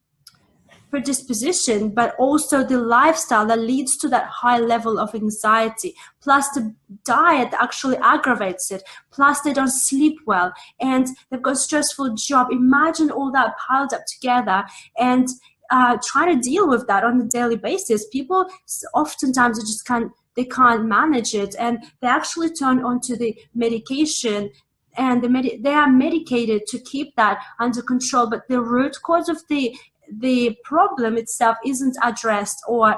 predisposition, 0.95 1.89
but 1.89 2.15
also 2.17 2.63
the 2.63 2.77
lifestyle 2.77 3.45
that 3.45 3.59
leads 3.59 3.97
to 3.97 4.07
that 4.07 4.27
high 4.27 4.57
level 4.57 4.97
of 4.97 5.13
anxiety, 5.13 5.93
plus 6.21 6.47
the 6.51 6.73
diet 7.03 7.53
actually 7.59 7.97
aggravates 7.97 8.71
it, 8.71 8.81
plus 9.11 9.41
they 9.41 9.51
don't 9.51 9.73
sleep 9.89 10.17
well, 10.25 10.53
and 10.79 11.07
they've 11.29 11.41
got 11.41 11.59
a 11.59 11.65
stressful 11.67 12.15
job. 12.15 12.47
Imagine 12.49 13.11
all 13.11 13.29
that 13.33 13.57
piled 13.67 13.93
up 13.93 14.03
together 14.13 14.63
and 14.97 15.27
uh, 15.69 15.97
try 16.11 16.31
to 16.31 16.39
deal 16.39 16.65
with 16.69 16.87
that 16.87 17.03
on 17.03 17.19
a 17.19 17.25
daily 17.25 17.57
basis. 17.57 18.07
People 18.07 18.45
oftentimes 18.93 19.59
just 19.59 19.85
can't 19.85 20.13
they 20.37 20.45
can't 20.45 20.85
manage 20.85 21.33
it, 21.33 21.55
and 21.59 21.79
they 22.01 22.07
actually 22.07 22.51
turn 22.51 22.83
onto 22.83 23.17
the 23.17 23.37
medication. 23.53 24.49
And 24.97 25.21
they 25.61 25.73
are 25.73 25.91
medicated 25.91 26.67
to 26.67 26.79
keep 26.79 27.17
that 27.17 27.39
under 27.59 27.81
control, 27.81 28.29
but 28.29 28.47
the 28.47 28.61
root 28.61 28.95
cause 29.03 29.27
of 29.27 29.39
the 29.49 29.75
the 30.11 30.55
problem 30.63 31.17
itself 31.17 31.57
isn't 31.65 31.95
addressed 32.03 32.57
or 32.67 32.97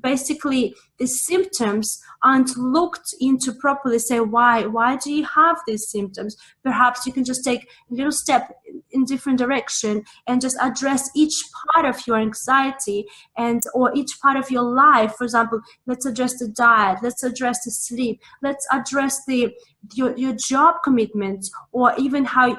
basically 0.00 0.74
the 0.98 1.06
symptoms 1.06 2.00
aren't 2.22 2.56
looked 2.56 3.14
into 3.20 3.52
properly 3.52 3.98
say 3.98 4.20
why 4.20 4.66
why 4.66 4.96
do 4.96 5.12
you 5.12 5.24
have 5.24 5.58
these 5.66 5.88
symptoms? 5.88 6.36
Perhaps 6.62 7.06
you 7.06 7.12
can 7.12 7.24
just 7.24 7.44
take 7.44 7.68
a 7.90 7.94
little 7.94 8.12
step 8.12 8.52
in 8.90 9.04
different 9.04 9.38
direction 9.38 10.04
and 10.26 10.40
just 10.40 10.56
address 10.60 11.08
each 11.14 11.34
part 11.72 11.86
of 11.86 12.06
your 12.06 12.16
anxiety 12.16 13.06
and 13.36 13.62
or 13.74 13.94
each 13.94 14.18
part 14.20 14.36
of 14.36 14.50
your 14.50 14.62
life. 14.62 15.14
For 15.16 15.24
example 15.24 15.60
let's 15.86 16.06
address 16.06 16.38
the 16.38 16.48
diet 16.48 16.98
let's 17.02 17.22
address 17.22 17.64
the 17.64 17.70
sleep 17.70 18.20
let's 18.42 18.66
address 18.72 19.24
the 19.26 19.54
your, 19.94 20.16
your 20.16 20.34
job 20.34 20.76
commitments 20.82 21.50
or 21.72 21.94
even 21.96 22.24
how 22.24 22.58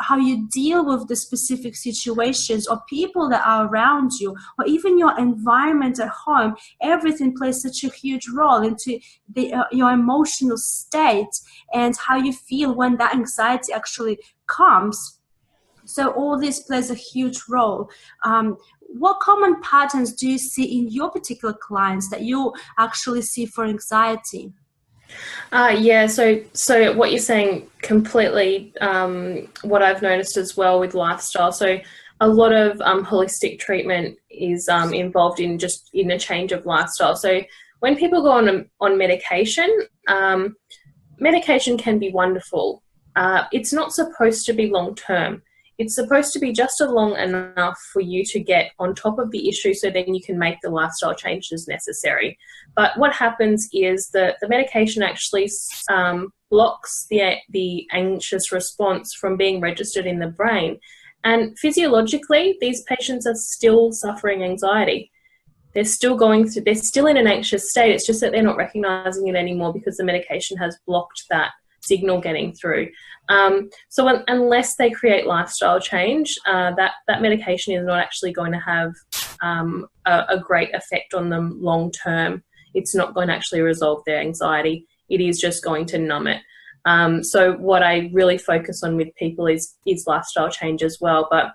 how 0.00 0.16
you 0.16 0.48
deal 0.48 0.84
with 0.84 1.08
the 1.08 1.16
specific 1.16 1.74
situations 1.74 2.66
or 2.66 2.80
people 2.88 3.28
that 3.28 3.44
are 3.46 3.66
around 3.66 4.12
you 4.20 4.36
or 4.58 4.66
even 4.66 4.98
your 4.98 5.18
environment 5.18 5.98
at 5.98 6.08
home 6.08 6.54
everything 6.82 7.34
plays 7.34 7.62
such 7.62 7.84
a 7.84 7.88
huge 7.88 8.28
role 8.28 8.62
into 8.62 8.98
the, 9.34 9.52
uh, 9.52 9.64
your 9.72 9.90
emotional 9.90 10.56
state 10.56 11.40
and 11.72 11.96
how 11.96 12.16
you 12.16 12.32
feel 12.32 12.74
when 12.74 12.96
that 12.96 13.14
anxiety 13.14 13.72
actually 13.72 14.18
comes. 14.46 15.20
So 15.84 16.10
all 16.10 16.38
this 16.38 16.60
plays 16.60 16.90
a 16.90 16.94
huge 16.94 17.42
role. 17.48 17.90
Um, 18.24 18.56
what 18.80 19.20
common 19.20 19.60
patterns 19.60 20.12
do 20.12 20.28
you 20.28 20.38
see 20.38 20.78
in 20.78 20.88
your 20.88 21.10
particular 21.10 21.54
clients 21.54 22.08
that 22.10 22.22
you 22.22 22.52
actually 22.78 23.22
see 23.22 23.46
for 23.46 23.64
anxiety 23.64 24.52
uh, 25.52 25.74
yeah, 25.78 26.06
so 26.06 26.40
so 26.52 26.92
what 26.94 27.10
you're 27.10 27.20
saying 27.20 27.68
completely 27.82 28.72
um, 28.80 29.48
what 29.62 29.82
I've 29.82 30.02
noticed 30.02 30.36
as 30.36 30.56
well 30.56 30.80
with 30.80 30.94
lifestyle. 30.94 31.52
So 31.52 31.78
a 32.20 32.28
lot 32.28 32.52
of 32.52 32.80
um, 32.80 33.04
holistic 33.04 33.58
treatment 33.58 34.18
is 34.30 34.68
um, 34.68 34.92
involved 34.92 35.40
in 35.40 35.58
just 35.58 35.90
in 35.94 36.10
a 36.10 36.18
change 36.18 36.52
of 36.52 36.66
lifestyle. 36.66 37.16
So 37.16 37.40
when 37.80 37.96
people 37.96 38.22
go 38.22 38.32
on 38.32 38.68
on 38.80 38.98
medication, 38.98 39.86
um, 40.08 40.56
medication 41.18 41.78
can 41.78 41.98
be 41.98 42.10
wonderful. 42.10 42.82
Uh, 43.16 43.44
it's 43.52 43.72
not 43.72 43.92
supposed 43.92 44.46
to 44.46 44.52
be 44.52 44.70
long 44.70 44.94
term 44.94 45.42
it's 45.78 45.94
supposed 45.94 46.32
to 46.32 46.40
be 46.40 46.52
just 46.52 46.80
long 46.80 47.16
enough 47.16 47.78
for 47.92 48.00
you 48.00 48.24
to 48.24 48.40
get 48.40 48.72
on 48.80 48.94
top 48.94 49.18
of 49.20 49.30
the 49.30 49.48
issue 49.48 49.72
so 49.72 49.90
then 49.90 50.12
you 50.12 50.20
can 50.20 50.36
make 50.36 50.56
the 50.60 50.70
lifestyle 50.70 51.14
changes 51.14 51.68
necessary. 51.68 52.36
But 52.74 52.98
what 52.98 53.12
happens 53.12 53.68
is 53.72 54.08
that 54.10 54.38
the 54.40 54.48
medication 54.48 55.04
actually 55.04 55.48
um, 55.88 56.32
blocks 56.50 57.06
the, 57.10 57.36
the 57.50 57.86
anxious 57.92 58.50
response 58.50 59.14
from 59.14 59.36
being 59.36 59.60
registered 59.60 60.04
in 60.04 60.18
the 60.18 60.26
brain. 60.26 60.80
And 61.22 61.56
physiologically, 61.56 62.56
these 62.60 62.82
patients 62.82 63.26
are 63.26 63.34
still 63.36 63.92
suffering 63.92 64.42
anxiety. 64.42 65.12
They're 65.74 65.84
still 65.84 66.16
going 66.16 66.48
through, 66.48 66.64
they're 66.64 66.74
still 66.74 67.06
in 67.06 67.16
an 67.16 67.28
anxious 67.28 67.70
state. 67.70 67.92
It's 67.92 68.06
just 68.06 68.20
that 68.20 68.32
they're 68.32 68.42
not 68.42 68.56
recognizing 68.56 69.28
it 69.28 69.36
anymore 69.36 69.72
because 69.72 69.96
the 69.96 70.04
medication 70.04 70.56
has 70.56 70.76
blocked 70.86 71.24
that 71.30 71.52
signal 71.88 72.20
getting 72.20 72.52
through. 72.52 72.88
Um, 73.28 73.70
so 73.88 74.08
un- 74.08 74.24
unless 74.28 74.76
they 74.76 74.90
create 74.90 75.26
lifestyle 75.26 75.80
change, 75.80 76.34
uh, 76.46 76.72
that 76.76 76.92
that 77.08 77.22
medication 77.22 77.74
is 77.74 77.84
not 77.84 77.98
actually 77.98 78.32
going 78.32 78.52
to 78.52 78.60
have 78.60 78.92
um, 79.42 79.86
a, 80.06 80.24
a, 80.30 80.38
great 80.40 80.74
effect 80.74 81.14
on 81.14 81.28
them 81.28 81.58
long 81.60 81.92
term. 81.92 82.42
It's 82.74 82.94
not 82.94 83.14
going 83.14 83.28
to 83.28 83.34
actually 83.34 83.60
resolve 83.60 84.02
their 84.06 84.18
anxiety. 84.18 84.86
It 85.08 85.20
is 85.20 85.38
just 85.38 85.62
going 85.62 85.86
to 85.86 85.98
numb 85.98 86.26
it. 86.26 86.42
Um, 86.86 87.22
so 87.22 87.52
what 87.52 87.82
I 87.82 88.10
really 88.12 88.38
focus 88.38 88.82
on 88.82 88.96
with 88.96 89.14
people 89.16 89.46
is 89.46 89.76
is 89.86 90.06
lifestyle 90.06 90.48
change 90.48 90.82
as 90.82 90.98
well. 91.00 91.28
But 91.30 91.52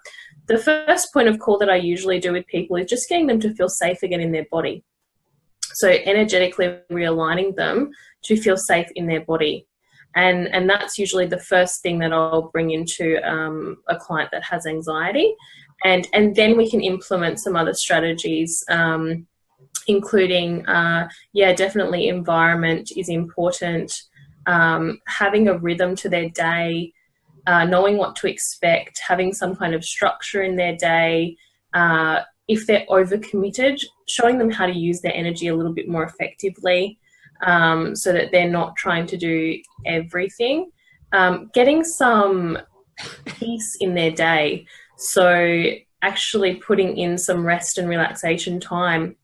the 0.48 0.60
first 0.60 1.12
point 1.12 1.28
of 1.28 1.40
call 1.40 1.58
that 1.58 1.70
I 1.70 1.78
usually 1.78 2.20
do 2.20 2.34
with 2.34 2.46
people 2.48 2.76
is 2.76 2.90
just 2.90 3.10
getting 3.10 3.28
them 3.28 3.40
to 3.40 3.54
feel 3.56 3.70
safe 3.70 4.04
again 4.04 4.22
in 4.22 4.32
their 4.32 4.46
body. 4.52 4.84
So 5.74 5.90
energetically 5.90 6.78
realigning 6.92 7.56
them 7.56 7.90
to 8.26 8.38
feel 8.38 8.58
safe 8.58 8.88
in 8.96 9.08
their 9.08 9.22
body 9.22 9.66
and 10.16 10.48
and 10.54 10.70
that's 10.70 10.98
usually 10.98 11.26
the 11.26 11.40
first 11.40 11.82
thing 11.82 12.00
that 12.00 12.14
I'll 12.14 12.50
bring 12.54 12.72
into 12.72 13.20
um, 13.28 13.78
a 13.88 13.96
client 13.96 14.30
that 14.32 14.44
has 14.44 14.66
anxiety, 14.66 15.36
and 15.84 16.08
and 16.14 16.36
then 16.36 16.58
we 16.58 16.70
can 16.70 16.82
implement 16.82 17.40
some 17.40 17.56
other 17.56 17.74
strategies, 17.74 18.64
um, 18.70 19.28
including 19.88 20.66
uh, 20.68 21.08
yeah, 21.34 21.54
definitely 21.54 22.08
environment 22.08 22.92
is 22.96 23.10
important. 23.10 24.04
Um, 24.46 25.00
having 25.08 25.48
a 25.48 25.58
rhythm 25.58 25.96
to 25.98 26.10
their 26.10 26.30
day, 26.30 26.92
uh, 27.48 27.66
knowing 27.66 27.98
what 27.98 28.16
to 28.18 28.28
expect, 28.28 29.00
having 29.08 29.34
some 29.34 29.56
kind 29.56 29.74
of 29.74 29.84
structure 29.84 30.44
in 30.44 30.56
their 30.56 30.76
day. 30.76 31.38
Uh, 31.74 32.22
if 32.50 32.68
they're 32.68 32.86
overcommitted, 32.90 33.82
showing 34.06 34.38
them 34.38 34.52
how 34.52 34.66
to 34.66 34.74
use 34.74 35.00
their 35.00 35.16
energy 35.16 35.48
a 35.48 35.56
little 35.56 35.74
bit 35.74 35.88
more 35.88 36.04
effectively 36.04 37.00
um, 37.46 37.96
so 37.96 38.14
that 38.14 38.32
they're 38.32 38.50
not 38.50 38.76
trying 38.76 39.06
to 39.08 39.18
do 39.18 39.58
everything. 39.86 40.72
Um, 41.12 41.50
getting 41.54 41.84
some 41.84 42.58
peace 43.26 43.78
in 43.80 43.94
their 43.94 44.12
day. 44.12 44.66
So, 44.98 45.74
actually 46.02 46.56
putting 46.56 46.98
in 46.98 47.18
some 47.18 47.46
rest 47.46 47.78
and 47.78 47.88
relaxation 47.88 48.60
time. 48.60 49.16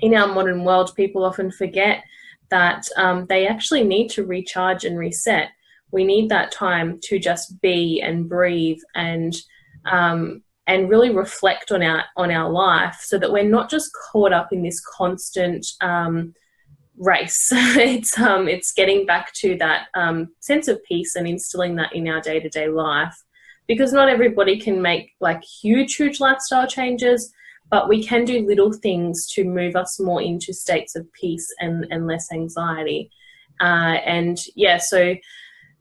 In 0.00 0.14
our 0.14 0.28
modern 0.28 0.64
world, 0.64 0.94
people 0.94 1.24
often 1.24 1.50
forget 1.50 2.04
that 2.50 2.86
um, 2.96 3.26
they 3.28 3.46
actually 3.46 3.82
need 3.82 4.08
to 4.10 4.24
recharge 4.24 4.84
and 4.84 4.98
reset. 4.98 5.48
We 5.90 6.04
need 6.04 6.28
that 6.28 6.52
time 6.52 7.00
to 7.04 7.18
just 7.18 7.60
be 7.62 8.00
and 8.02 8.28
breathe 8.28 8.80
and 8.94 9.34
um, 9.90 10.42
and 10.66 10.88
really 10.88 11.10
reflect 11.10 11.72
on 11.72 11.82
our 11.82 12.04
on 12.16 12.30
our 12.30 12.50
life, 12.50 12.98
so 13.00 13.18
that 13.18 13.32
we're 13.32 13.48
not 13.48 13.70
just 13.70 13.90
caught 14.10 14.32
up 14.32 14.52
in 14.52 14.62
this 14.62 14.80
constant 14.80 15.66
um, 15.80 16.34
race. 16.98 17.48
it's 17.52 18.18
um, 18.18 18.48
it's 18.48 18.72
getting 18.72 19.06
back 19.06 19.32
to 19.34 19.56
that 19.58 19.88
um, 19.94 20.28
sense 20.40 20.68
of 20.68 20.82
peace 20.84 21.16
and 21.16 21.26
instilling 21.26 21.76
that 21.76 21.94
in 21.94 22.08
our 22.08 22.20
day 22.20 22.40
to 22.40 22.48
day 22.48 22.68
life, 22.68 23.16
because 23.66 23.92
not 23.92 24.08
everybody 24.08 24.58
can 24.58 24.82
make 24.82 25.12
like 25.20 25.42
huge 25.44 25.96
huge 25.96 26.20
lifestyle 26.20 26.66
changes, 26.66 27.32
but 27.70 27.88
we 27.88 28.04
can 28.04 28.24
do 28.24 28.46
little 28.46 28.72
things 28.72 29.26
to 29.32 29.44
move 29.44 29.76
us 29.76 29.98
more 30.00 30.22
into 30.22 30.52
states 30.52 30.96
of 30.96 31.06
peace 31.12 31.46
and 31.60 31.86
and 31.90 32.06
less 32.06 32.32
anxiety. 32.32 33.10
Uh, 33.60 33.98
and 34.04 34.38
yeah, 34.56 34.78
so 34.78 35.14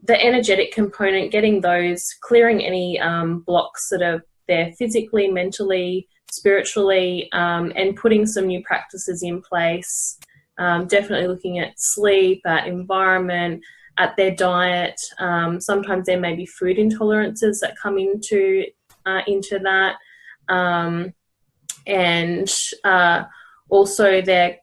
the 0.03 0.23
energetic 0.23 0.71
component, 0.71 1.31
getting 1.31 1.61
those, 1.61 2.15
clearing 2.21 2.63
any 2.63 2.99
um, 2.99 3.41
blocks 3.41 3.89
that 3.89 4.01
are 4.01 4.25
there 4.47 4.71
physically, 4.77 5.27
mentally, 5.27 6.07
spiritually, 6.31 7.29
um, 7.33 7.71
and 7.75 7.95
putting 7.95 8.25
some 8.25 8.47
new 8.47 8.63
practices 8.63 9.21
in 9.23 9.41
place. 9.41 10.17
Um, 10.57 10.85
definitely 10.87 11.27
looking 11.27 11.59
at 11.59 11.79
sleep, 11.79 12.41
at 12.45 12.67
environment, 12.67 13.63
at 13.97 14.15
their 14.17 14.35
diet. 14.35 14.99
Um, 15.19 15.59
sometimes 15.59 16.05
there 16.05 16.19
may 16.19 16.35
be 16.35 16.45
food 16.45 16.77
intolerances 16.77 17.59
that 17.61 17.77
come 17.81 17.97
into 17.97 18.65
uh, 19.05 19.21
into 19.25 19.57
that, 19.59 19.95
um, 20.49 21.13
and 21.87 22.51
uh, 22.83 23.23
also 23.69 24.21
there 24.21 24.59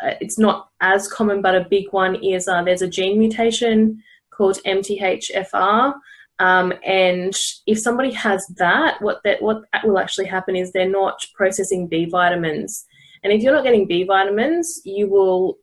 it's 0.00 0.38
not 0.38 0.68
as 0.80 1.08
common, 1.08 1.42
but 1.42 1.54
a 1.54 1.66
big 1.68 1.86
one 1.92 2.16
is 2.16 2.48
uh, 2.48 2.62
there's 2.62 2.82
a 2.82 2.88
gene 2.88 3.18
mutation 3.18 4.02
called 4.30 4.58
MTHFR. 4.64 5.94
Um, 6.40 6.72
and 6.84 7.34
if 7.66 7.80
somebody 7.80 8.12
has 8.12 8.46
that, 8.58 9.02
what 9.02 9.20
that 9.24 9.42
what 9.42 9.64
will 9.84 9.98
actually 9.98 10.26
happen 10.26 10.54
is 10.54 10.70
they're 10.70 10.88
not 10.88 11.24
processing 11.34 11.88
B 11.88 12.04
vitamins. 12.04 12.84
And 13.28 13.36
if 13.36 13.42
you're 13.42 13.52
not 13.52 13.64
getting 13.64 13.86
B 13.86 14.04
vitamins, 14.04 14.80
you 14.86 15.06
will 15.06 15.58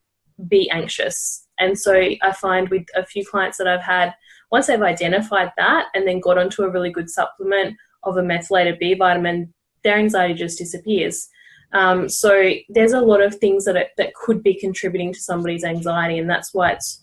be 0.47 0.69
anxious. 0.69 1.47
And 1.57 1.79
so 1.79 1.95
I 1.95 2.31
find 2.39 2.69
with 2.69 2.85
a 2.95 3.03
few 3.03 3.25
clients 3.25 3.57
that 3.57 3.67
I've 3.67 3.81
had, 3.81 4.13
once 4.51 4.67
they've 4.67 4.79
identified 4.81 5.51
that 5.57 5.87
and 5.95 6.07
then 6.07 6.19
got 6.19 6.37
onto 6.37 6.61
a 6.61 6.69
really 6.69 6.91
good 6.91 7.09
supplement 7.09 7.75
of 8.03 8.17
a 8.17 8.23
methylated 8.23 8.77
B 8.77 8.93
vitamin, 8.93 9.51
their 9.83 9.97
anxiety 9.97 10.35
just 10.35 10.59
disappears. 10.59 11.27
Um, 11.73 12.07
so 12.07 12.51
there's 12.69 12.93
a 12.93 13.01
lot 13.01 13.21
of 13.21 13.33
things 13.33 13.65
that, 13.65 13.89
that 13.97 14.13
could 14.13 14.43
be 14.43 14.59
contributing 14.59 15.11
to 15.11 15.19
somebody's 15.19 15.63
anxiety, 15.63 16.19
and 16.19 16.29
that's 16.29 16.53
why 16.53 16.73
it's 16.73 17.01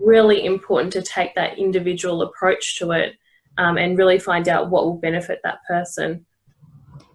really 0.00 0.44
important 0.44 0.92
to 0.94 1.02
take 1.02 1.36
that 1.36 1.56
individual 1.56 2.22
approach 2.22 2.78
to 2.78 2.90
it 2.90 3.14
um, 3.58 3.78
and 3.78 3.96
really 3.96 4.18
find 4.18 4.48
out 4.48 4.70
what 4.70 4.84
will 4.84 4.98
benefit 4.98 5.38
that 5.44 5.60
person. 5.68 6.26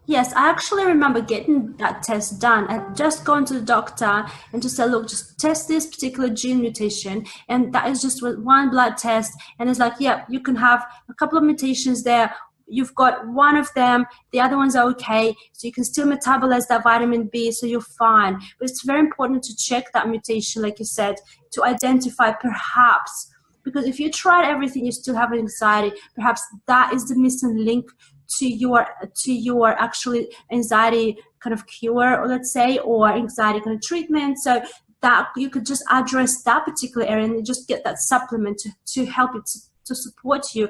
Yes, 0.07 0.33
I 0.33 0.49
actually 0.49 0.85
remember 0.85 1.19
getting 1.19 1.75
that 1.77 2.03
test 2.03 2.39
done. 2.39 2.67
I 2.67 2.93
just 2.93 3.25
gone 3.25 3.43
to 3.45 3.55
the 3.55 3.61
doctor 3.61 4.25
and 4.53 4.61
just 4.61 4.75
said, 4.75 4.91
look, 4.91 5.07
just 5.07 5.39
test 5.39 5.67
this 5.67 5.87
particular 5.87 6.29
gene 6.29 6.61
mutation. 6.61 7.25
And 7.49 7.73
that 7.73 7.89
is 7.89 8.01
just 8.01 8.21
with 8.21 8.37
one 8.39 8.69
blood 8.69 8.97
test. 8.97 9.33
And 9.57 9.69
it's 9.69 9.79
like, 9.79 9.93
yeah, 9.99 10.25
you 10.29 10.41
can 10.41 10.55
have 10.57 10.85
a 11.09 11.13
couple 11.15 11.37
of 11.37 11.43
mutations 11.43 12.03
there. 12.03 12.33
You've 12.67 12.93
got 12.95 13.27
one 13.27 13.57
of 13.57 13.71
them, 13.75 14.05
the 14.31 14.39
other 14.39 14.57
ones 14.57 14.75
are 14.75 14.87
okay. 14.91 15.35
So 15.53 15.67
you 15.67 15.73
can 15.73 15.83
still 15.83 16.07
metabolize 16.07 16.67
that 16.67 16.83
vitamin 16.83 17.29
B, 17.31 17.51
so 17.51 17.65
you're 17.65 17.81
fine. 17.81 18.39
But 18.59 18.69
it's 18.69 18.83
very 18.83 18.99
important 18.99 19.43
to 19.43 19.55
check 19.55 19.91
that 19.93 20.09
mutation, 20.09 20.61
like 20.61 20.79
you 20.79 20.85
said, 20.85 21.15
to 21.53 21.63
identify 21.63 22.31
perhaps 22.31 23.31
because 23.63 23.85
if 23.85 23.99
you 23.99 24.11
tried 24.11 24.47
everything 24.47 24.85
you 24.85 24.91
still 24.91 25.15
have 25.15 25.33
anxiety 25.33 25.91
perhaps 26.13 26.41
that 26.67 26.93
is 26.93 27.07
the 27.07 27.15
missing 27.15 27.57
link 27.57 27.89
to 28.37 28.47
your 28.47 28.87
to 29.23 29.33
your 29.33 29.69
actually 29.69 30.27
anxiety 30.51 31.17
kind 31.39 31.53
of 31.53 31.65
cure 31.67 32.19
or 32.19 32.27
let's 32.27 32.51
say 32.51 32.77
or 32.79 33.11
anxiety 33.11 33.59
kind 33.61 33.75
of 33.75 33.81
treatment. 33.81 34.37
So 34.39 34.61
that 35.01 35.27
you 35.35 35.49
could 35.49 35.65
just 35.65 35.83
address 35.91 36.41
that 36.43 36.65
particular 36.65 37.05
area 37.05 37.25
and 37.25 37.45
just 37.45 37.67
get 37.67 37.83
that 37.83 37.99
supplement 37.99 38.57
to, 38.57 38.71
to 38.93 39.05
help 39.05 39.35
you 39.35 39.43
to, 39.45 39.59
to 39.85 39.95
support 39.95 40.43
you. 40.55 40.69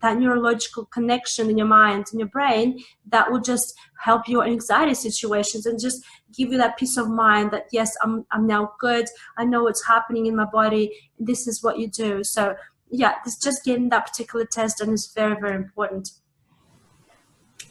That 0.00 0.18
neurological 0.18 0.86
connection 0.86 1.50
in 1.50 1.58
your 1.58 1.66
mind 1.68 2.06
and 2.10 2.18
your 2.18 2.28
brain 2.28 2.80
that 3.10 3.30
will 3.30 3.40
just 3.40 3.74
help 4.00 4.26
your 4.26 4.44
anxiety 4.44 4.94
situations 4.94 5.66
and 5.66 5.78
just 5.78 6.02
give 6.36 6.50
you 6.50 6.58
that 6.58 6.76
peace 6.78 6.96
of 6.96 7.08
mind 7.08 7.52
that 7.52 7.66
yes 7.70 7.94
i'm, 8.02 8.26
I'm 8.32 8.46
now 8.46 8.72
good. 8.80 9.06
I 9.38 9.44
know 9.44 9.62
what's 9.62 9.86
happening 9.86 10.26
in 10.26 10.34
my 10.34 10.46
body. 10.46 10.90
This 11.20 11.46
is 11.46 11.62
what 11.62 11.78
you 11.78 11.86
do. 11.86 12.24
So 12.24 12.56
yeah 12.90 13.14
it's 13.24 13.36
just 13.42 13.64
getting 13.64 13.88
that 13.90 14.06
particular 14.06 14.46
test 14.46 14.80
and 14.80 14.92
it's 14.92 15.12
very 15.12 15.38
very 15.40 15.56
important 15.56 16.10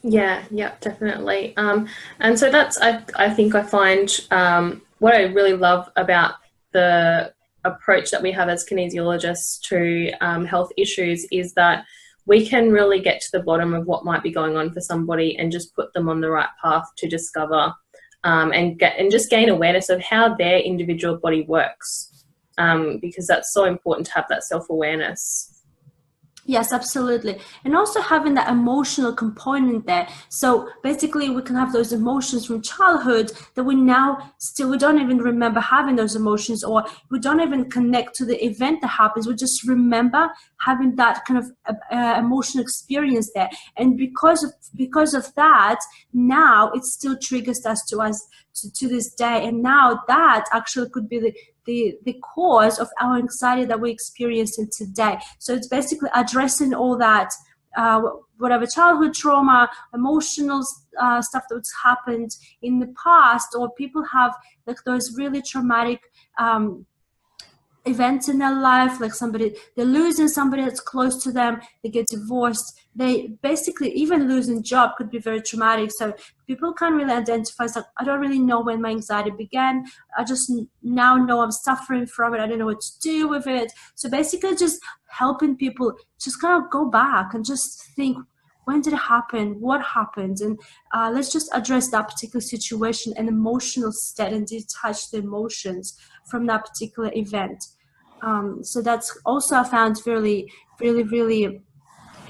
yeah 0.04 0.44
yeah 0.50 0.74
definitely. 0.80 1.56
Um, 1.56 1.88
and 2.20 2.38
so 2.38 2.50
that's 2.50 2.78
i, 2.80 3.02
I 3.16 3.30
think 3.30 3.54
i 3.54 3.62
find 3.62 4.08
um, 4.30 4.82
what 4.98 5.14
i 5.14 5.22
really 5.22 5.54
love 5.54 5.90
about 5.96 6.34
the 6.72 7.32
approach 7.64 8.10
that 8.10 8.22
we 8.22 8.30
have 8.30 8.48
as 8.48 8.64
kinesiologists 8.64 9.60
to 9.62 10.12
um, 10.20 10.44
health 10.44 10.70
issues 10.76 11.26
is 11.32 11.54
that 11.54 11.84
we 12.26 12.46
can 12.46 12.70
really 12.70 13.00
get 13.00 13.20
to 13.20 13.28
the 13.32 13.42
bottom 13.42 13.74
of 13.74 13.86
what 13.86 14.04
might 14.04 14.22
be 14.22 14.30
going 14.30 14.56
on 14.56 14.70
for 14.72 14.80
somebody 14.80 15.36
and 15.38 15.52
just 15.52 15.74
put 15.74 15.92
them 15.94 16.08
on 16.08 16.20
the 16.20 16.30
right 16.30 16.48
path 16.62 16.86
to 16.96 17.08
discover 17.08 17.72
um, 18.24 18.52
and 18.52 18.78
get 18.78 18.98
and 18.98 19.10
just 19.10 19.30
gain 19.30 19.48
awareness 19.48 19.88
of 19.88 20.00
how 20.00 20.34
their 20.34 20.58
individual 20.58 21.16
body 21.18 21.42
works. 21.42 22.10
Um, 22.56 22.98
because 23.00 23.26
that's 23.26 23.52
so 23.52 23.64
important 23.64 24.06
to 24.06 24.12
have 24.14 24.26
that 24.28 24.44
self-awareness 24.44 25.53
Yes, 26.46 26.72
absolutely. 26.72 27.40
And 27.64 27.74
also 27.74 28.02
having 28.02 28.34
that 28.34 28.50
emotional 28.50 29.14
component 29.14 29.86
there. 29.86 30.06
So 30.28 30.68
basically 30.82 31.30
we 31.30 31.40
can 31.40 31.56
have 31.56 31.72
those 31.72 31.92
emotions 31.92 32.44
from 32.44 32.60
childhood 32.60 33.32
that 33.54 33.64
we 33.64 33.74
now 33.74 34.32
still 34.38 34.68
we 34.68 34.76
don't 34.76 35.00
even 35.00 35.18
remember 35.18 35.60
having 35.60 35.96
those 35.96 36.16
emotions 36.16 36.62
or 36.62 36.84
we 37.10 37.18
don't 37.18 37.40
even 37.40 37.70
connect 37.70 38.14
to 38.16 38.26
the 38.26 38.44
event 38.44 38.82
that 38.82 38.88
happens. 38.88 39.26
We 39.26 39.34
just 39.34 39.66
remember 39.66 40.30
having 40.60 40.96
that 40.96 41.24
kind 41.24 41.38
of 41.38 41.50
uh, 41.66 41.94
uh 41.94 42.18
emotional 42.18 42.62
experience 42.62 43.30
there. 43.34 43.48
And 43.78 43.96
because 43.96 44.44
of 44.44 44.52
because 44.74 45.14
of 45.14 45.34
that, 45.36 45.78
now 46.12 46.70
it 46.72 46.84
still 46.84 47.16
triggers 47.16 47.64
us 47.64 47.82
to 47.86 48.00
us 48.00 48.28
to, 48.56 48.72
to 48.72 48.88
this 48.88 49.14
day. 49.14 49.46
And 49.46 49.62
now 49.62 50.02
that 50.08 50.44
actually 50.52 50.90
could 50.90 51.08
be 51.08 51.20
the 51.20 51.34
the, 51.66 51.96
the 52.04 52.16
cause 52.34 52.78
of 52.78 52.88
our 53.00 53.16
anxiety 53.16 53.64
that 53.64 53.80
we're 53.80 53.92
experiencing 53.92 54.68
today. 54.76 55.18
So 55.38 55.54
it's 55.54 55.68
basically 55.68 56.10
addressing 56.14 56.74
all 56.74 56.96
that, 56.98 57.30
uh, 57.76 58.02
whatever 58.38 58.66
childhood 58.66 59.14
trauma, 59.14 59.68
emotional 59.92 60.64
uh, 61.00 61.22
stuff 61.22 61.44
that's 61.50 61.72
happened 61.82 62.36
in 62.62 62.78
the 62.78 62.94
past, 63.02 63.54
or 63.58 63.70
people 63.74 64.04
have 64.12 64.34
like 64.66 64.78
those 64.84 65.16
really 65.16 65.42
traumatic 65.42 66.00
um, 66.38 66.86
events 67.86 68.28
in 68.28 68.38
their 68.38 68.54
life, 68.54 69.00
like 69.00 69.14
somebody 69.14 69.54
they're 69.76 69.84
losing 69.84 70.28
somebody 70.28 70.62
that's 70.62 70.80
close 70.80 71.22
to 71.22 71.32
them, 71.32 71.60
they 71.82 71.90
get 71.90 72.06
divorced, 72.06 72.80
they 72.94 73.28
basically 73.42 73.90
even 73.92 74.28
losing 74.28 74.62
job 74.62 74.92
could 74.96 75.10
be 75.10 75.18
very 75.18 75.42
traumatic. 75.42 75.90
So 75.92 76.14
people 76.46 76.72
can't 76.72 76.94
really 76.94 77.12
identify. 77.12 77.66
So 77.66 77.82
I 77.98 78.04
don't 78.04 78.20
really 78.20 78.38
know 78.38 78.60
when 78.60 78.80
my 78.80 78.90
anxiety 78.90 79.30
began. 79.30 79.84
I 80.16 80.24
just 80.24 80.50
now 80.82 81.16
know 81.16 81.40
I'm 81.40 81.52
suffering 81.52 82.06
from 82.06 82.34
it. 82.34 82.40
I 82.40 82.46
don't 82.46 82.58
know 82.58 82.66
what 82.66 82.80
to 82.80 83.00
do 83.00 83.28
with 83.28 83.46
it. 83.46 83.72
So 83.94 84.08
basically, 84.08 84.56
just 84.56 84.80
helping 85.08 85.56
people 85.56 85.94
just 86.20 86.40
kind 86.40 86.62
of 86.62 86.70
go 86.70 86.88
back 86.88 87.34
and 87.34 87.44
just 87.44 87.84
think 87.94 88.18
when 88.64 88.80
did 88.80 88.92
it 88.92 88.96
happen? 88.96 89.60
What 89.60 89.82
happened? 89.82 90.40
And 90.40 90.58
uh, 90.92 91.10
let's 91.14 91.32
just 91.32 91.50
address 91.52 91.90
that 91.90 92.08
particular 92.08 92.40
situation 92.40 93.14
and 93.16 93.28
emotional 93.28 93.92
state 93.92 94.32
and 94.32 94.46
detach 94.46 95.10
the 95.10 95.18
emotions 95.18 95.98
from 96.26 96.46
that 96.46 96.66
particular 96.66 97.10
event. 97.14 97.64
Um, 98.22 98.60
so 98.62 98.80
that's 98.80 99.16
also 99.26 99.56
I 99.56 99.64
found 99.64 100.00
really 100.06 100.50
really 100.80 101.02
really 101.02 101.60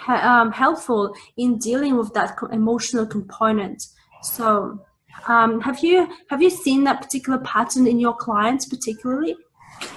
um, 0.09 0.53
helpful 0.53 1.15
in 1.37 1.59
dealing 1.59 1.97
with 1.97 2.13
that 2.15 2.37
emotional 2.53 3.07
component. 3.07 3.87
So 4.23 4.81
um, 5.29 5.61
have 5.61 5.83
you 5.83 6.09
have 6.31 6.43
you 6.43 6.51
seen 6.51 6.85
that 6.85 7.01
particular 7.01 7.39
pattern 7.39 7.87
in 7.87 7.99
your 8.01 8.15
clients 8.15 8.67
particularly 8.67 9.37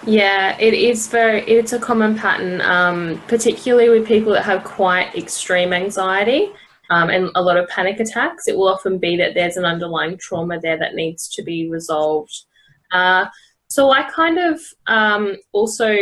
yeah, 0.05 0.57
it 0.57 0.73
is 0.73 1.07
very, 1.07 1.41
it's 1.41 1.73
a 1.73 1.79
common 1.79 2.15
pattern, 2.15 2.61
um, 2.61 3.21
particularly 3.27 3.89
with 3.89 4.07
people 4.07 4.31
that 4.33 4.43
have 4.43 4.63
quite 4.63 5.13
extreme 5.15 5.73
anxiety 5.73 6.51
um, 6.89 7.09
and 7.09 7.29
a 7.35 7.41
lot 7.41 7.57
of 7.57 7.67
panic 7.67 7.99
attacks. 7.99 8.47
It 8.47 8.55
will 8.55 8.69
often 8.69 8.99
be 8.99 9.17
that 9.17 9.33
there's 9.33 9.57
an 9.57 9.65
underlying 9.65 10.17
trauma 10.17 10.59
there 10.59 10.77
that 10.77 10.95
needs 10.95 11.27
to 11.29 11.43
be 11.43 11.69
resolved. 11.69 12.45
Uh, 12.91 13.25
so 13.67 13.91
I 13.91 14.03
kind 14.03 14.39
of 14.39 14.61
um, 14.87 15.35
also, 15.51 15.93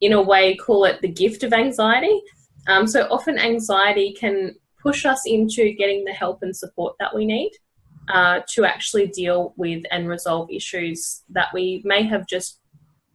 in 0.00 0.12
a 0.12 0.20
way, 0.20 0.56
call 0.56 0.84
it 0.84 1.00
the 1.00 1.08
gift 1.08 1.44
of 1.44 1.52
anxiety. 1.52 2.20
Um, 2.66 2.86
so 2.86 3.06
often 3.10 3.38
anxiety 3.38 4.16
can 4.18 4.56
push 4.80 5.06
us 5.06 5.22
into 5.26 5.74
getting 5.74 6.04
the 6.04 6.12
help 6.12 6.42
and 6.42 6.56
support 6.56 6.96
that 6.98 7.14
we 7.14 7.24
need. 7.24 7.52
Uh, 8.08 8.40
to 8.48 8.64
actually 8.64 9.06
deal 9.06 9.54
with 9.56 9.84
and 9.92 10.08
resolve 10.08 10.50
issues 10.50 11.22
that 11.28 11.46
we 11.54 11.80
may 11.84 12.02
have 12.02 12.26
just 12.26 12.58